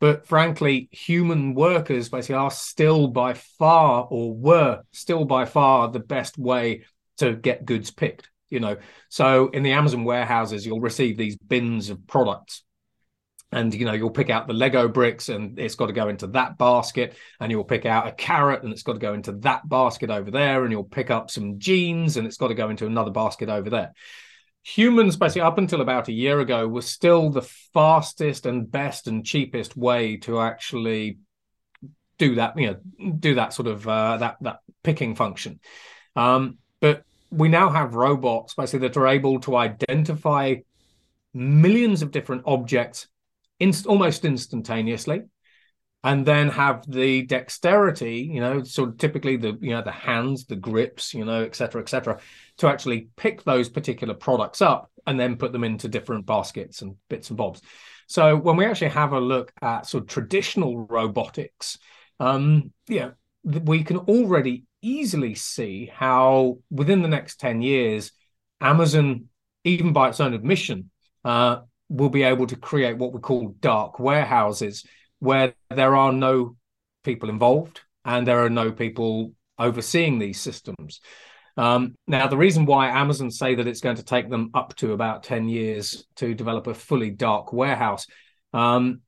[0.00, 6.00] But frankly, human workers basically are still by far or were still by far the
[6.00, 6.84] best way
[7.18, 8.76] to get goods picked, you know.
[9.08, 12.64] So in the Amazon warehouses, you'll receive these bins of products
[13.50, 16.26] and you know you'll pick out the lego bricks and it's got to go into
[16.28, 17.16] that basket.
[17.40, 20.30] And you'll pick out a carrot and it's got to go into that basket over
[20.30, 20.64] there.
[20.64, 23.70] And you'll pick up some jeans and it's got to go into another basket over
[23.70, 23.92] there.
[24.64, 29.24] Humans basically up until about a year ago were still the fastest and best and
[29.24, 31.18] cheapest way to actually
[32.18, 35.60] do that you know do that sort of uh, that that picking function.
[36.16, 40.56] Um, but we now have robots basically that are able to identify
[41.32, 43.06] millions of different objects
[43.60, 45.22] inst- almost instantaneously
[46.04, 50.46] and then have the dexterity you know sort of typically the you know the hands
[50.46, 52.18] the grips you know etc etc
[52.56, 56.96] to actually pick those particular products up and then put them into different baskets and
[57.08, 57.62] bits and bobs.
[58.08, 61.78] So when we actually have a look at sort of traditional robotics
[62.20, 63.10] um yeah
[63.44, 68.12] we can already easily see how within the next 10 years
[68.60, 69.26] amazon
[69.64, 70.90] even by its own admission
[71.24, 74.84] uh, will be able to create what we call dark warehouses
[75.20, 76.56] where there are no
[77.04, 81.00] people involved and there are no people overseeing these systems.
[81.56, 84.92] Um, now, the reason why Amazon say that it's going to take them up to
[84.92, 88.06] about 10 years to develop a fully dark warehouse
[88.52, 89.00] um,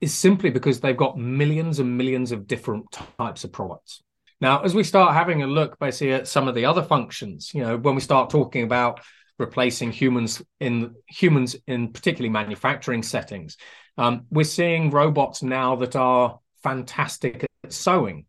[0.00, 4.02] is simply because they've got millions and millions of different types of products.
[4.40, 7.62] Now, as we start having a look basically at some of the other functions, you
[7.62, 9.00] know, when we start talking about
[9.38, 13.56] replacing humans in humans in particularly manufacturing settings.
[13.98, 18.26] Um, we're seeing robots now that are fantastic at sewing.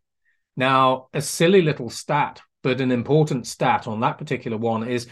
[0.56, 5.06] Now, a silly little stat, but an important stat on that particular one is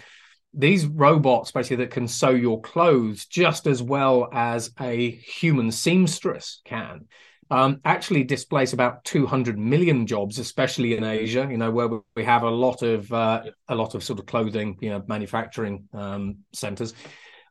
[0.52, 6.62] these robots basically that can sew your clothes just as well as a human seamstress
[6.64, 7.06] can
[7.50, 11.46] um, actually displace about 200 million jobs, especially in Asia.
[11.50, 14.78] You know, where we have a lot of uh, a lot of sort of clothing,
[14.80, 16.94] you know, manufacturing um, centers.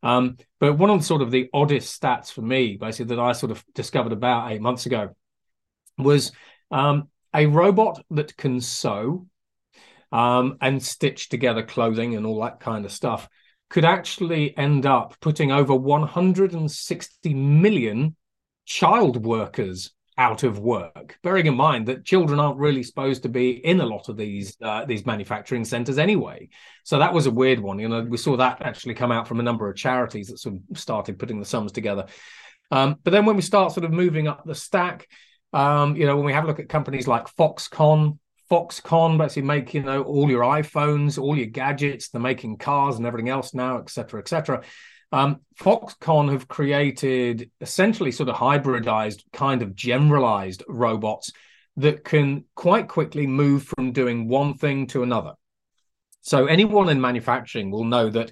[0.04, 3.32] Um, but one of the sort of the oddest stats for me, basically, that I
[3.32, 5.16] sort of discovered about eight months ago,
[5.98, 6.32] was
[6.72, 9.28] um, a robot that can sew
[10.12, 13.28] um, and stitch together clothing and all that kind of stuff
[13.70, 18.16] could actually end up putting over 160 million
[18.66, 21.18] child workers out of work.
[21.24, 24.56] Bearing in mind that children aren't really supposed to be in a lot of these
[24.62, 26.50] uh, these manufacturing centres anyway,
[26.84, 27.80] so that was a weird one.
[27.80, 30.56] You know, we saw that actually come out from a number of charities that sort
[30.56, 32.06] of started putting the sums together.
[32.72, 35.08] Um, but then when we start sort of moving up the stack,
[35.54, 38.18] um, you know, when we have a look at companies like Foxconn,
[38.50, 42.10] Foxconn basically make you know all your iPhones, all your gadgets.
[42.10, 44.64] They're making cars and everything else now, etc., etc.
[45.12, 51.32] Um, Foxconn have created essentially sort of hybridized, kind of generalized robots
[51.78, 55.34] that can quite quickly move from doing one thing to another.
[56.22, 58.32] So anyone in manufacturing will know that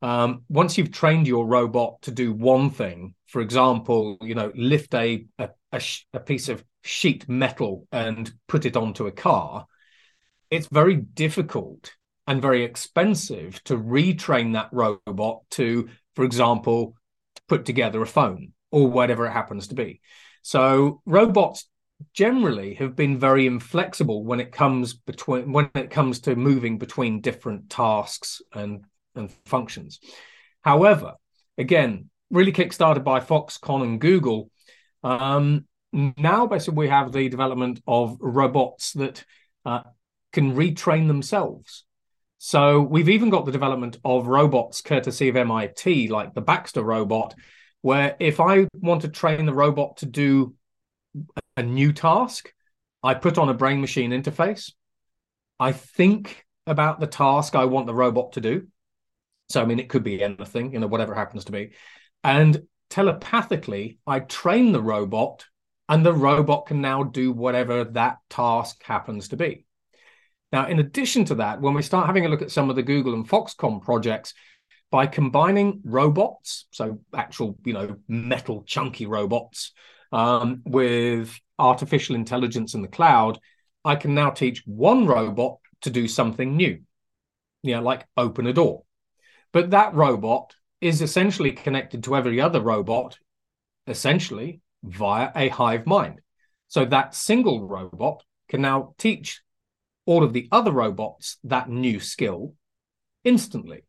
[0.00, 4.94] um, once you've trained your robot to do one thing, for example, you know, lift
[4.94, 5.82] a, a, a,
[6.12, 9.66] a piece of sheet metal and put it onto a car,
[10.50, 11.94] it's very difficult
[12.26, 16.94] and very expensive to retrain that robot to, for example,
[17.48, 20.00] put together a phone or whatever it happens to be.
[20.42, 21.68] So robots
[22.12, 27.20] generally have been very inflexible when it comes between when it comes to moving between
[27.20, 30.00] different tasks and and functions.
[30.62, 31.14] However,
[31.56, 34.50] again, really kickstarted by Foxconn and Google,
[35.02, 39.24] um, now basically we have the development of robots that
[39.64, 39.82] uh,
[40.32, 41.84] can retrain themselves.
[42.46, 47.34] So we've even got the development of robots courtesy of MIT, like the Baxter robot,
[47.80, 50.54] where if I want to train the robot to do
[51.56, 52.52] a new task,
[53.02, 54.72] I put on a brain machine interface.
[55.58, 58.68] I think about the task I want the robot to do.
[59.48, 61.70] So, I mean, it could be anything, you know, whatever it happens to be.
[62.22, 65.46] And telepathically, I train the robot
[65.88, 69.64] and the robot can now do whatever that task happens to be.
[70.54, 72.82] Now, in addition to that, when we start having a look at some of the
[72.84, 74.34] Google and Foxconn projects,
[74.88, 79.72] by combining robots, so actual, you know, metal chunky robots,
[80.12, 83.40] um, with artificial intelligence in the cloud,
[83.84, 86.82] I can now teach one robot to do something new,
[87.64, 88.84] you know, like open a door.
[89.52, 93.18] But that robot is essentially connected to every other robot,
[93.88, 96.20] essentially via a hive mind.
[96.68, 99.40] So that single robot can now teach
[100.06, 102.54] all of the other robots that new skill
[103.24, 103.84] instantly.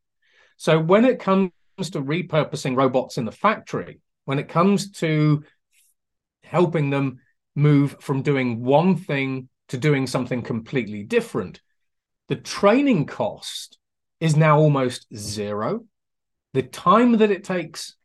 [0.58, 5.44] So when it comes to repurposing robots in the factory, when it comes to
[6.44, 7.20] helping them
[7.56, 11.62] move from doing one thing to doing something completely different,
[12.28, 13.78] the training cost
[14.20, 15.86] is now almost zero.
[16.54, 17.96] The time that it takes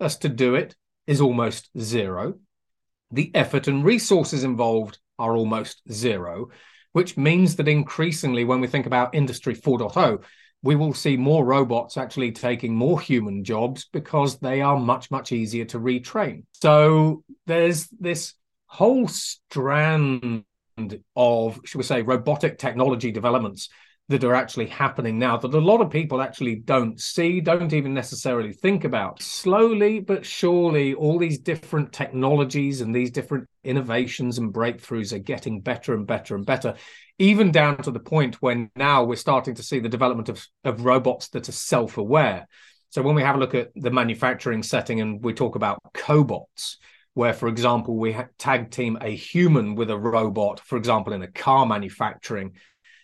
[0.00, 0.74] us to do it
[1.06, 2.34] is almost zero.
[3.12, 6.48] The effort and resources involved are almost zero,
[6.92, 10.22] which means that increasingly, when we think about Industry 4.0,
[10.62, 15.32] we will see more robots actually taking more human jobs because they are much, much
[15.32, 16.44] easier to retrain.
[16.52, 18.34] So there's this
[18.66, 20.44] whole strand
[21.16, 23.68] of, should we say, robotic technology developments
[24.10, 27.94] that are actually happening now that a lot of people actually don't see, don't even
[27.94, 29.22] necessarily think about.
[29.22, 35.60] Slowly but surely, all these different technologies and these different innovations and breakthroughs are getting
[35.60, 36.74] better and better and better,
[37.20, 40.84] even down to the point when now we're starting to see the development of, of
[40.84, 42.48] robots that are self aware.
[42.88, 46.78] So when we have a look at the manufacturing setting and we talk about cobots,
[47.14, 51.30] where, for example, we tag team a human with a robot, for example, in a
[51.30, 52.52] car manufacturing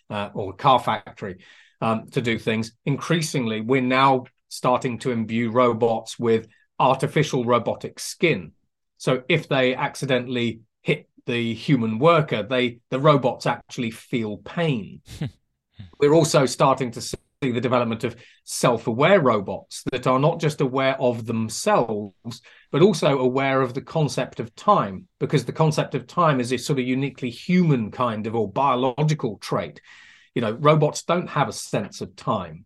[0.09, 1.37] uh, or car factory
[1.81, 2.71] um, to do things.
[2.85, 6.47] Increasingly, we're now starting to imbue robots with
[6.79, 8.51] artificial robotic skin.
[8.97, 15.01] So if they accidentally hit the human worker, they the robots actually feel pain.
[15.99, 20.99] we're also starting to see the development of self-aware robots that are not just aware
[20.99, 22.41] of themselves
[22.71, 26.57] but also aware of the concept of time because the concept of time is a
[26.57, 29.81] sort of uniquely human kind of or biological trait.
[30.35, 32.65] You know robots don't have a sense of time.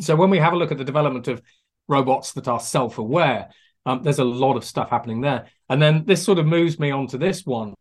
[0.00, 1.42] So when we have a look at the development of
[1.88, 3.50] robots that are self-aware
[3.86, 5.46] um, there's a lot of stuff happening there.
[5.68, 7.74] And then this sort of moves me on to this one.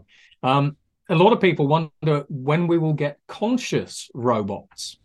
[0.43, 0.77] Um,
[1.09, 4.97] a lot of people wonder when we will get conscious robots.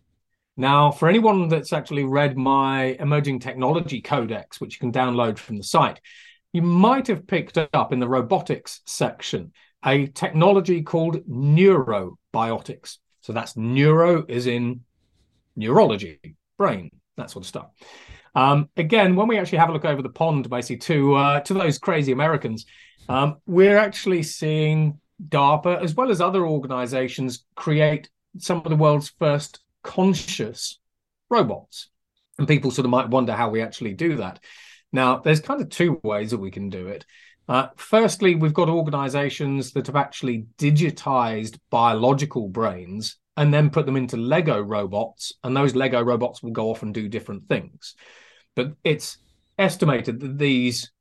[0.56, 5.56] Now, for anyone that's actually read my emerging technology codex, which you can download from
[5.56, 6.00] the site,
[6.54, 9.52] you might have picked up in the robotics section
[9.84, 12.98] a technology called neurobiotics.
[13.20, 14.82] So that's neuro is in
[15.56, 16.20] neurology,
[16.56, 17.66] brain, that sort of stuff.
[18.36, 21.54] Um, again, when we actually have a look over the pond, basically to uh, to
[21.54, 22.66] those crazy Americans,
[23.08, 29.12] um, we're actually seeing DARPA, as well as other organizations, create some of the world's
[29.18, 30.78] first conscious
[31.28, 31.88] robots.
[32.38, 34.38] And people sort of might wonder how we actually do that.
[34.94, 37.04] Now, there's kind of two ways that we can do it.
[37.48, 43.96] Uh, firstly, we've got organizations that have actually digitized biological brains and then put them
[43.96, 47.96] into Lego robots, and those Lego robots will go off and do different things.
[48.54, 49.18] But it's
[49.58, 50.92] estimated that these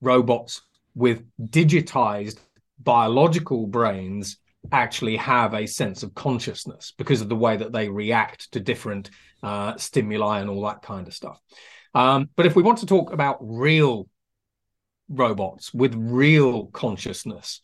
[0.00, 0.60] robots
[0.96, 2.38] with digitized
[2.80, 4.38] biological brains
[4.72, 9.10] actually have a sense of consciousness because of the way that they react to different
[9.44, 11.40] uh, stimuli and all that kind of stuff.
[11.98, 14.08] Um, but if we want to talk about real
[15.08, 17.60] robots with real consciousness,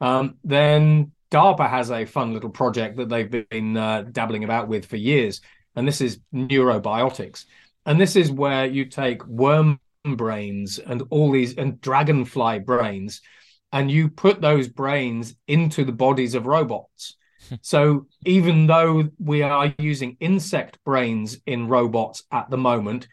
[0.00, 4.86] um, then DARPA has a fun little project that they've been uh, dabbling about with
[4.86, 5.42] for years,
[5.76, 7.44] and this is neurobiotics.
[7.84, 13.20] And this is where you take worm brains and all these and dragonfly brains,
[13.70, 17.16] and you put those brains into the bodies of robots.
[17.60, 23.08] so even though we are using insect brains in robots at the moment,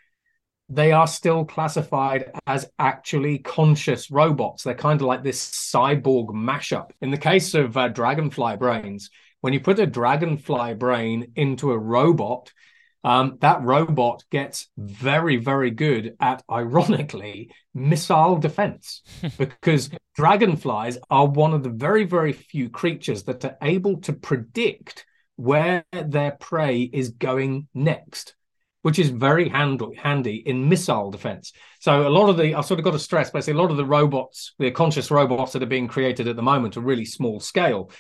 [0.72, 4.64] they are still classified as actually conscious robots.
[4.64, 6.92] They're kind of like this cyborg mashup.
[7.02, 9.10] In the case of uh, dragonfly brains,
[9.42, 12.54] when you put a dragonfly brain into a robot,
[13.04, 19.02] um, that robot gets very, very good at, ironically, missile defense
[19.38, 25.06] because dragonflies are one of the very, very few creatures that are able to predict
[25.36, 28.36] where their prey is going next
[28.82, 31.54] which is very handy, in missile defense.
[31.80, 33.78] So a lot of the, I've sort of got to stress, basically, a lot of
[33.78, 37.40] the robots, the conscious robots that are being created at the moment are really small
[37.40, 37.92] scale.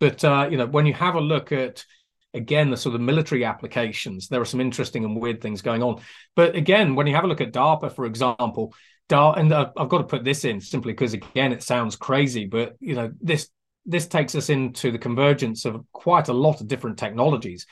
[0.00, 1.84] But uh, you know, when you have a look at
[2.34, 6.00] again the sort of military applications, there are some interesting and weird things going on.
[6.36, 8.74] But again, when you have a look at DARPA, for example,
[9.08, 12.46] DAR, and uh, I've got to put this in simply because again it sounds crazy,
[12.46, 13.48] but you know this
[13.86, 17.66] this takes us into the convergence of quite a lot of different technologies.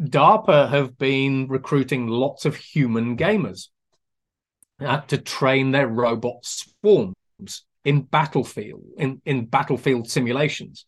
[0.00, 3.68] DARPA have been recruiting lots of human gamers
[4.80, 7.14] uh, to train their robot swarms
[7.84, 10.86] in battlefield in, in battlefield simulations.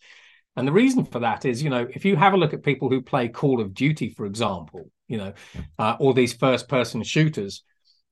[0.56, 2.88] And the reason for that is, you know, if you have a look at people
[2.88, 5.32] who play Call of Duty, for example, you know,
[5.78, 7.64] uh, or these first-person shooters,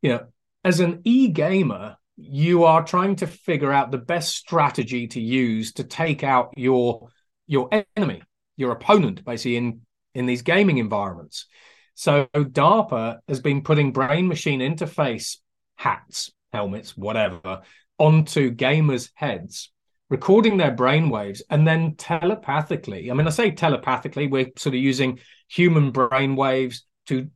[0.02, 0.26] you know,
[0.64, 5.84] as an e-gamer, you are trying to figure out the best strategy to use to
[5.84, 7.08] take out your
[7.46, 8.22] your enemy,
[8.56, 9.80] your opponent, basically in
[10.14, 11.46] in these gaming environments.
[11.94, 15.38] So DARPA has been putting brain machine interface
[15.76, 17.62] hats, helmets, whatever,
[17.98, 19.70] onto gamers' heads,
[20.08, 23.10] recording their brain waves, and then telepathically.
[23.10, 27.28] I mean, I say telepathically, we're sort of using human brain waves to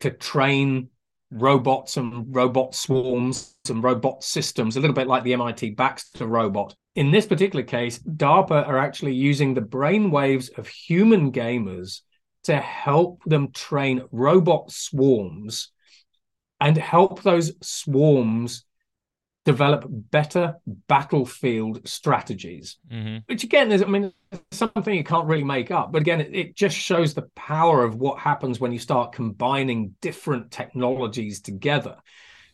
[0.00, 0.88] to train
[1.30, 6.74] robots and robot swarms and robot systems, a little bit like the MIT Baxter robot.
[6.94, 12.00] In this particular case, DARPA are actually using the brain waves of human gamers
[12.48, 15.70] to help them train robot swarms
[16.62, 18.64] and help those swarms
[19.44, 20.56] develop better
[20.88, 23.18] battlefield strategies mm-hmm.
[23.26, 24.10] which again is i mean
[24.50, 27.96] something you can't really make up but again it, it, just shows the power of
[27.96, 31.96] what happens when you start combining different technologies together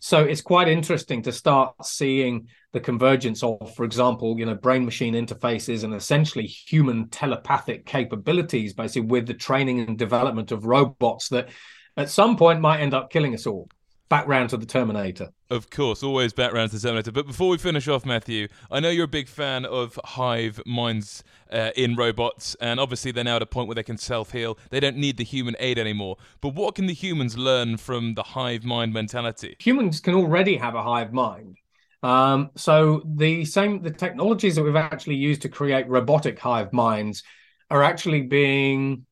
[0.04, 4.84] so it's quite interesting to start seeing the convergence of, for example, you know, brain
[4.84, 11.30] machine interfaces and essentially human telepathic capabilities, basically with the training and development of robots
[11.30, 11.48] that
[11.96, 13.66] at some point might end up killing us all
[14.14, 15.30] back round to the Terminator.
[15.50, 17.10] Of course, always back round to the Terminator.
[17.10, 21.24] But before we finish off, Matthew, I know you're a big fan of hive minds
[21.50, 24.56] uh, in robots, and obviously they're now at a point where they can self heal.
[24.70, 26.18] They don't need the human aid anymore.
[26.40, 29.56] But what can the humans learn from the hive mind mentality?
[29.58, 31.56] Humans can already have a hive mind.
[32.04, 37.24] Um, so the same the technologies that we've actually used to create robotic hive minds
[37.68, 39.06] are actually being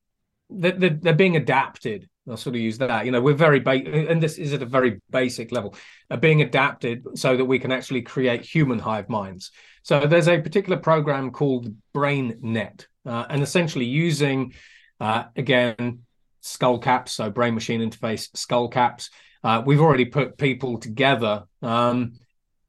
[0.49, 3.05] they're, they're, they're being adapted I'll sort of use that.
[3.05, 5.75] You know, we're very ba- and this is at a very basic level,
[6.11, 9.51] uh, being adapted so that we can actually create human hive minds.
[9.83, 14.55] So there's a particular program called BrainNet, uh, and essentially using
[15.01, 16.03] uh, again
[16.41, 19.11] skull caps, so brain machine interface skull caps.
[19.45, 22.13] Uh, we've already put people together um,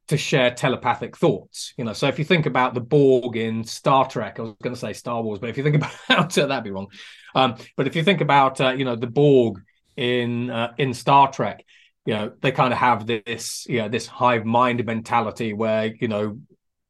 [0.08, 1.72] to share telepathic thoughts.
[1.76, 4.74] You know, so if you think about the Borg in Star Trek, I was going
[4.74, 5.76] to say Star Wars, but if you think
[6.08, 6.88] about that'd be wrong.
[7.34, 9.60] Um, but if you think about uh, you know the Borg
[9.96, 11.64] in uh, in Star Trek,
[12.04, 16.08] you know they kind of have this you know this hive mind mentality where you
[16.08, 16.38] know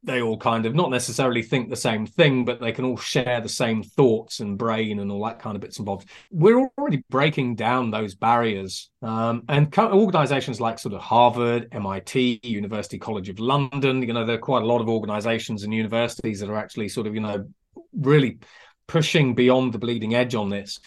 [0.05, 3.41] they all kind of not necessarily think the same thing, but they can all share
[3.41, 6.05] the same thoughts and brain and all that kind of bits and bobs.
[6.31, 8.91] We're already breaking down those barriers.
[9.03, 14.37] Um, and organizations like sort of Harvard, MIT, University College of London, you know, there
[14.37, 17.47] are quite a lot of organizations and universities that are actually sort of, you know,
[17.93, 18.39] really
[18.87, 20.81] pushing beyond the bleeding edge on this.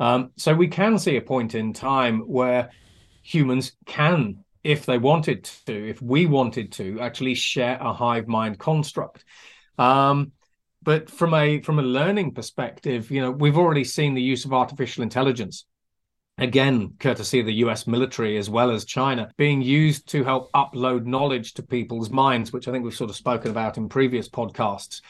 [0.00, 2.70] Um, so we can see a point in time where
[3.22, 8.58] humans can if they wanted to, if we wanted to, actually share a hive mind
[8.58, 9.24] construct.
[9.78, 10.32] Um,
[10.82, 14.52] but from a from a learning perspective, you know, we've already seen the use of
[14.52, 15.66] artificial intelligence.
[16.36, 21.06] Again, courtesy of the US military as well as China, being used to help upload
[21.06, 25.00] knowledge to people's minds, which I think we've sort of spoken about in previous podcasts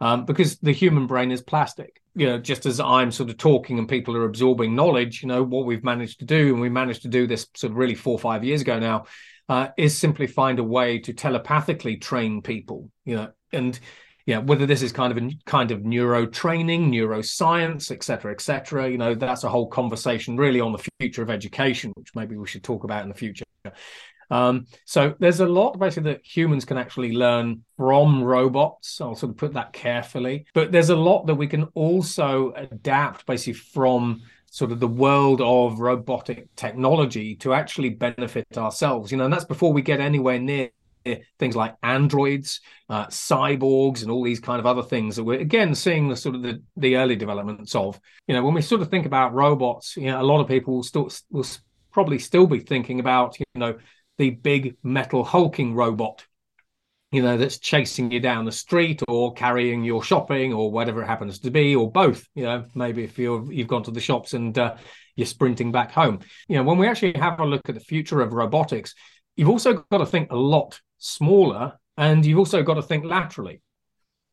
[0.00, 2.02] um, because the human brain is plastic.
[2.18, 5.44] You know, just as I'm sort of talking and people are absorbing knowledge, you know,
[5.44, 8.14] what we've managed to do, and we managed to do this sort of really four
[8.14, 9.04] or five years ago now,
[9.48, 12.90] uh, is simply find a way to telepathically train people.
[13.04, 13.78] You know, and
[14.26, 18.40] yeah, whether this is kind of a kind of neuro training, neuroscience, et cetera, et
[18.40, 22.36] cetera, you know, that's a whole conversation really on the future of education, which maybe
[22.36, 23.44] we should talk about in the future.
[24.30, 29.00] Um, so there's a lot basically that humans can actually learn from robots.
[29.00, 33.26] I'll sort of put that carefully, but there's a lot that we can also adapt
[33.26, 39.10] basically from sort of the world of robotic technology to actually benefit ourselves.
[39.12, 40.70] You know, and that's before we get anywhere near
[41.38, 45.74] things like androids, uh, cyborgs, and all these kind of other things that we're again
[45.74, 48.00] seeing the sort of the, the early developments of.
[48.26, 50.74] You know, when we sort of think about robots, you know, a lot of people
[50.74, 51.46] will still will
[51.92, 53.78] probably still be thinking about you know
[54.18, 56.24] the big metal hulking robot
[57.10, 61.06] you know that's chasing you down the street or carrying your shopping or whatever it
[61.06, 64.34] happens to be or both you know maybe if you're you've gone to the shops
[64.34, 64.76] and uh,
[65.16, 66.20] you're sprinting back home.
[66.48, 68.94] You know when we actually have a look at the future of robotics
[69.36, 73.62] you've also got to think a lot smaller and you've also got to think laterally.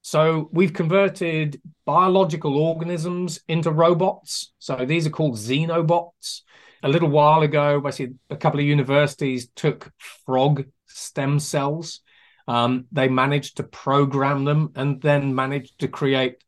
[0.01, 4.53] So we've converted biological organisms into robots.
[4.59, 6.41] So these are called xenobots
[6.85, 12.01] a little while ago, basically, a couple of universities took frog stem cells.
[12.47, 16.43] Um, they managed to program them and then managed to create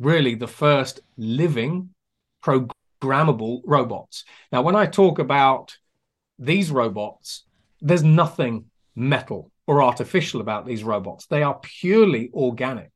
[0.00, 1.90] really the first living
[2.44, 4.24] programmable robots.
[4.50, 5.76] Now, when I talk about
[6.36, 7.44] these robots,
[7.80, 8.64] there's nothing
[8.96, 11.26] metal or artificial about these robots.
[11.26, 12.90] They are purely organic.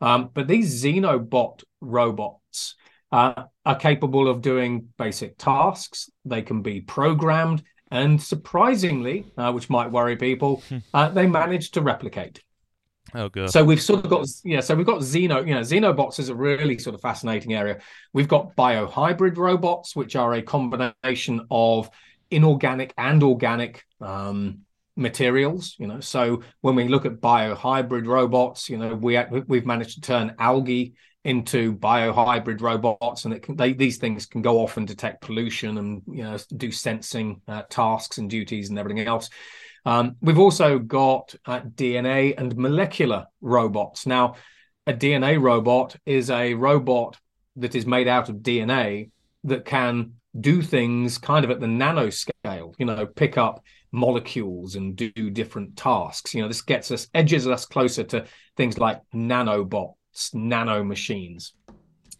[0.00, 2.74] Um, but these Xenobot robots
[3.12, 6.10] uh, are capable of doing basic tasks.
[6.24, 10.78] They can be programmed, and surprisingly, uh, which might worry people, hmm.
[10.92, 12.42] uh, they manage to replicate.
[13.14, 13.50] Oh, good.
[13.50, 14.60] So we've sort of got yeah.
[14.60, 15.46] So we've got Xeno.
[15.46, 17.78] You know, Xenobots is a really sort of fascinating area.
[18.12, 21.88] We've got biohybrid robots, which are a combination of
[22.30, 24.62] inorganic and organic um,
[24.96, 25.76] materials.
[25.78, 30.00] You know, so when we look at biohybrid robots, you know, we we've managed to
[30.00, 30.94] turn algae
[31.26, 36.02] into biohybrid robots, and can, they, these things can go off and detect pollution and
[36.06, 39.28] you know do sensing uh, tasks and duties and everything else.
[39.84, 44.06] Um, we've also got uh, DNA and molecular robots.
[44.06, 44.36] Now,
[44.86, 47.18] a DNA robot is a robot
[47.56, 49.10] that is made out of DNA
[49.44, 52.74] that can do things kind of at the nanoscale.
[52.78, 56.34] You know, pick up molecules and do different tasks.
[56.34, 59.94] You know, this gets us edges us closer to things like nanobots
[60.34, 61.52] nano machines.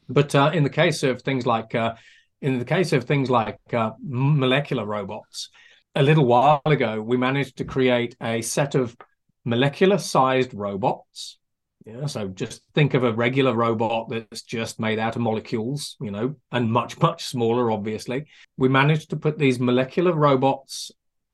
[0.08, 1.94] But uh, in the case of things like uh,
[2.40, 5.50] in the case of things like uh, molecular robots,
[5.94, 8.96] a little while ago we managed to create a set of
[9.44, 11.38] molecular-sized robots.
[11.86, 16.10] Yeah, so just think of a regular robot that's just made out of molecules, you
[16.10, 17.70] know, and much much smaller.
[17.70, 18.26] Obviously,
[18.56, 20.90] we managed to put these molecular robots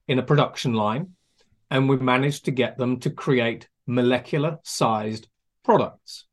[0.08, 1.14] in a production line,
[1.70, 5.26] and we managed to get them to create molecular-sized
[5.64, 6.26] products.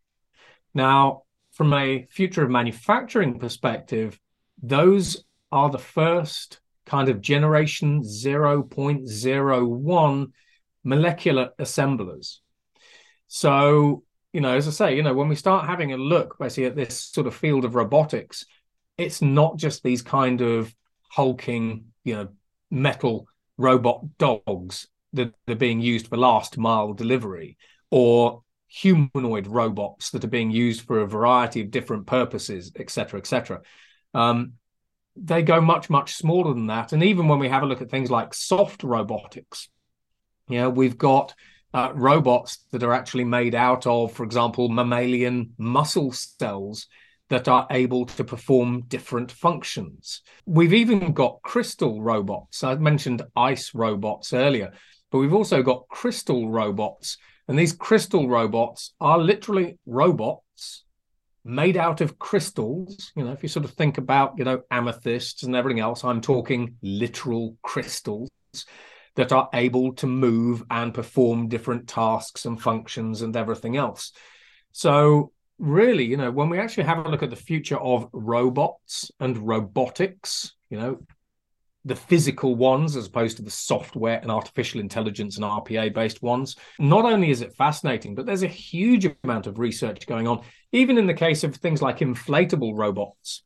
[0.73, 4.19] Now, from a future of manufacturing perspective,
[4.61, 10.31] those are the first kind of generation 0.01
[10.83, 12.41] molecular assemblers.
[13.27, 14.03] So,
[14.33, 16.75] you know, as I say, you know, when we start having a look basically at
[16.75, 18.45] this sort of field of robotics,
[18.97, 20.73] it's not just these kind of
[21.09, 22.29] hulking, you know,
[22.71, 27.57] metal robot dogs that are being used for last mile delivery
[27.91, 33.61] or humanoid robots that are being used for a variety of different purposes, etc., etc.
[34.13, 34.53] Um,
[35.15, 36.93] they go much, much smaller than that.
[36.93, 39.67] And even when we have a look at things like soft robotics,
[40.47, 41.33] you know, we've got
[41.73, 46.87] uh, robots that are actually made out of, for example, mammalian muscle cells
[47.29, 50.21] that are able to perform different functions.
[50.45, 52.63] We've even got crystal robots.
[52.63, 54.71] I mentioned ice robots earlier.
[55.11, 57.17] but we've also got crystal robots.
[57.49, 60.83] And these crystal robots are literally robots
[61.43, 63.11] made out of crystals.
[63.15, 66.21] You know, if you sort of think about, you know, amethysts and everything else, I'm
[66.21, 68.29] talking literal crystals
[69.15, 74.11] that are able to move and perform different tasks and functions and everything else.
[74.71, 79.09] So, really, you know, when we actually have a look at the future of robots
[79.19, 80.99] and robotics, you know,
[81.89, 86.55] the physical ones as opposed to the software and artificial intelligence and RPA based ones.
[86.77, 90.97] Not only is it fascinating, but there's a huge amount of research going on, even
[90.99, 93.43] in the case of things like inflatable robots,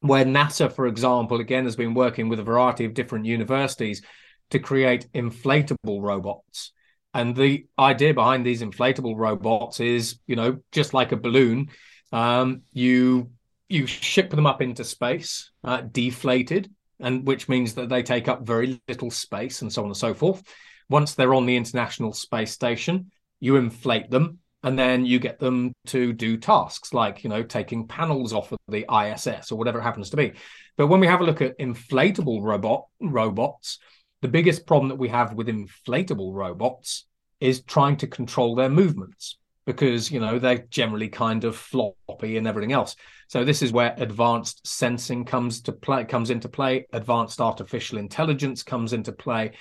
[0.00, 4.02] where NASA, for example, again has been working with a variety of different universities
[4.50, 6.72] to create inflatable robots.
[7.14, 11.70] And the idea behind these inflatable robots is, you know, just like a balloon,
[12.12, 13.30] um, you
[13.70, 16.70] you ship them up into space, uh, deflated,
[17.02, 20.14] and which means that they take up very little space and so on and so
[20.14, 20.42] forth.
[20.88, 25.72] Once they're on the International Space Station, you inflate them and then you get them
[25.86, 29.82] to do tasks like you know taking panels off of the ISS or whatever it
[29.82, 30.32] happens to be.
[30.76, 33.78] But when we have a look at inflatable robot robots,
[34.22, 37.06] the biggest problem that we have with inflatable robots
[37.40, 42.46] is trying to control their movements because you know they're generally kind of floppy and
[42.46, 42.96] everything else.
[43.28, 46.86] So this is where advanced sensing comes to play comes into play.
[46.92, 49.52] Advanced artificial intelligence comes into play.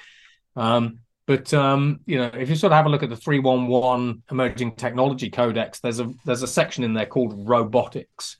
[0.55, 4.23] Um, but um, you know, if you sort of have a look at the 311
[4.31, 8.37] Emerging Technology Codex, there's a there's a section in there called robotics,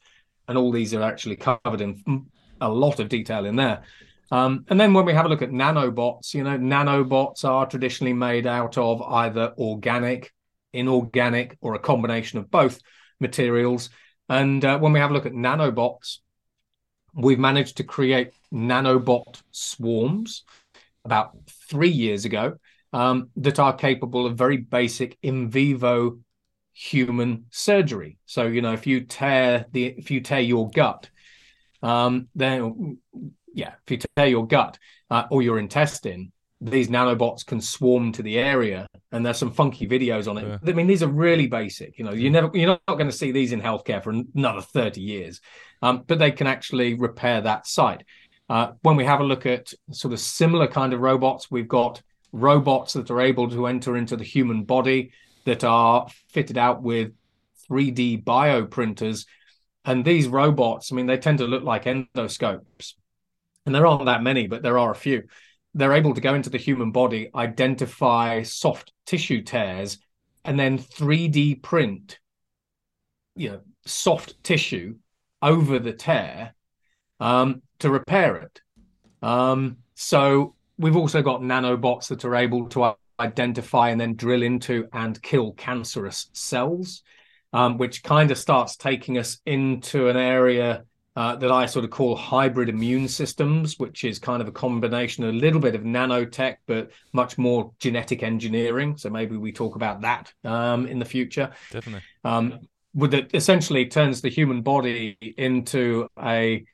[0.47, 2.25] and all these are actually covered in
[2.59, 3.83] a lot of detail in there.
[4.31, 8.13] Um, and then when we have a look at nanobots, you know, nanobots are traditionally
[8.13, 10.31] made out of either organic
[10.73, 12.79] inorganic, or a combination of both
[13.19, 13.89] materials.
[14.29, 16.19] And uh, when we have a look at nanobots,
[17.13, 20.43] we've managed to create nanobot swarms
[21.03, 21.35] about
[21.69, 22.55] three years ago
[22.93, 26.17] um, that are capable of very basic in vivo
[26.73, 28.17] human surgery.
[28.25, 31.09] So you know, if you tear the if you tear your gut,
[31.81, 32.97] um, then
[33.53, 34.77] yeah, if you tear your gut
[35.09, 39.87] uh, or your intestine, these nanobots can swarm to the area and there's some funky
[39.87, 40.47] videos on it.
[40.47, 40.57] Yeah.
[40.65, 43.31] i mean these are really basic you know you never you're not going to see
[43.31, 45.41] these in healthcare for another 30 years
[45.81, 48.03] um, but they can actually repair that site.
[48.49, 52.01] Uh, when we have a look at sort of similar kind of robots we've got
[52.31, 55.11] robots that are able to enter into the human body
[55.45, 57.11] that are fitted out with
[57.69, 59.25] 3d bioprinters.
[59.85, 62.93] And these robots i mean they tend to look like endoscopes.
[63.65, 65.23] And there aren't that many but there are a few.
[65.73, 69.97] They're able to go into the human body, identify soft tissue tears,
[70.45, 72.19] and then 3D print,
[73.35, 74.95] you know, soft tissue
[75.41, 76.53] over the tear
[77.19, 78.61] um, to repair it.
[79.21, 84.87] Um, so we've also got nanobots that are able to identify and then drill into
[84.93, 87.03] and kill cancerous cells,
[87.53, 90.83] um, which kind of starts taking us into an area
[91.15, 95.25] uh, that I sort of call hybrid immune systems, which is kind of a combination,
[95.25, 98.95] a little bit of nanotech, but much more genetic engineering.
[98.97, 101.51] So maybe we talk about that um, in the future.
[101.71, 102.03] Definitely.
[102.23, 102.59] Um,
[102.93, 106.65] with it essentially turns the human body into a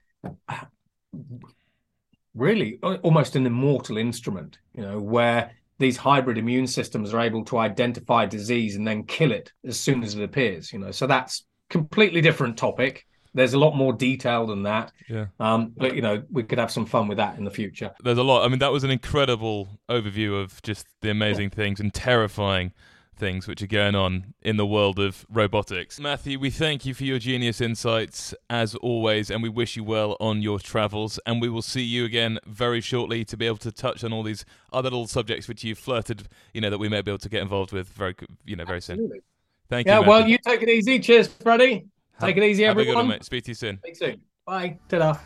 [2.35, 7.57] really almost an immortal instrument, you know, where these hybrid immune systems are able to
[7.57, 10.91] identify disease and then kill it as soon as it appears, you know.
[10.91, 13.05] So that's completely different topic
[13.37, 14.91] there's a lot more detail than that.
[15.07, 15.27] Yeah.
[15.39, 17.93] Um, but you know, we could have some fun with that in the future.
[18.03, 18.43] There's a lot.
[18.43, 22.73] I mean, that was an incredible overview of just the amazing things and terrifying
[23.15, 25.99] things which are going on in the world of robotics.
[25.99, 30.17] Matthew, we thank you for your genius insights as always, and we wish you well
[30.19, 31.19] on your travels.
[31.25, 34.23] And we will see you again very shortly to be able to touch on all
[34.23, 37.29] these other little subjects which you've flirted, you know, that we may be able to
[37.29, 38.15] get involved with very,
[38.45, 39.09] you know, very Absolutely.
[39.09, 39.21] soon.
[39.69, 40.01] Thank yeah, you.
[40.01, 40.99] Yeah, well, you take it easy.
[40.99, 41.87] Cheers, Freddie.
[42.19, 42.87] Take it easy, everyone.
[42.87, 43.23] Have a good one, mate.
[43.23, 43.77] Speak to you soon.
[43.79, 44.21] Speak soon.
[44.45, 44.79] Bye.
[44.89, 45.17] Ta-da.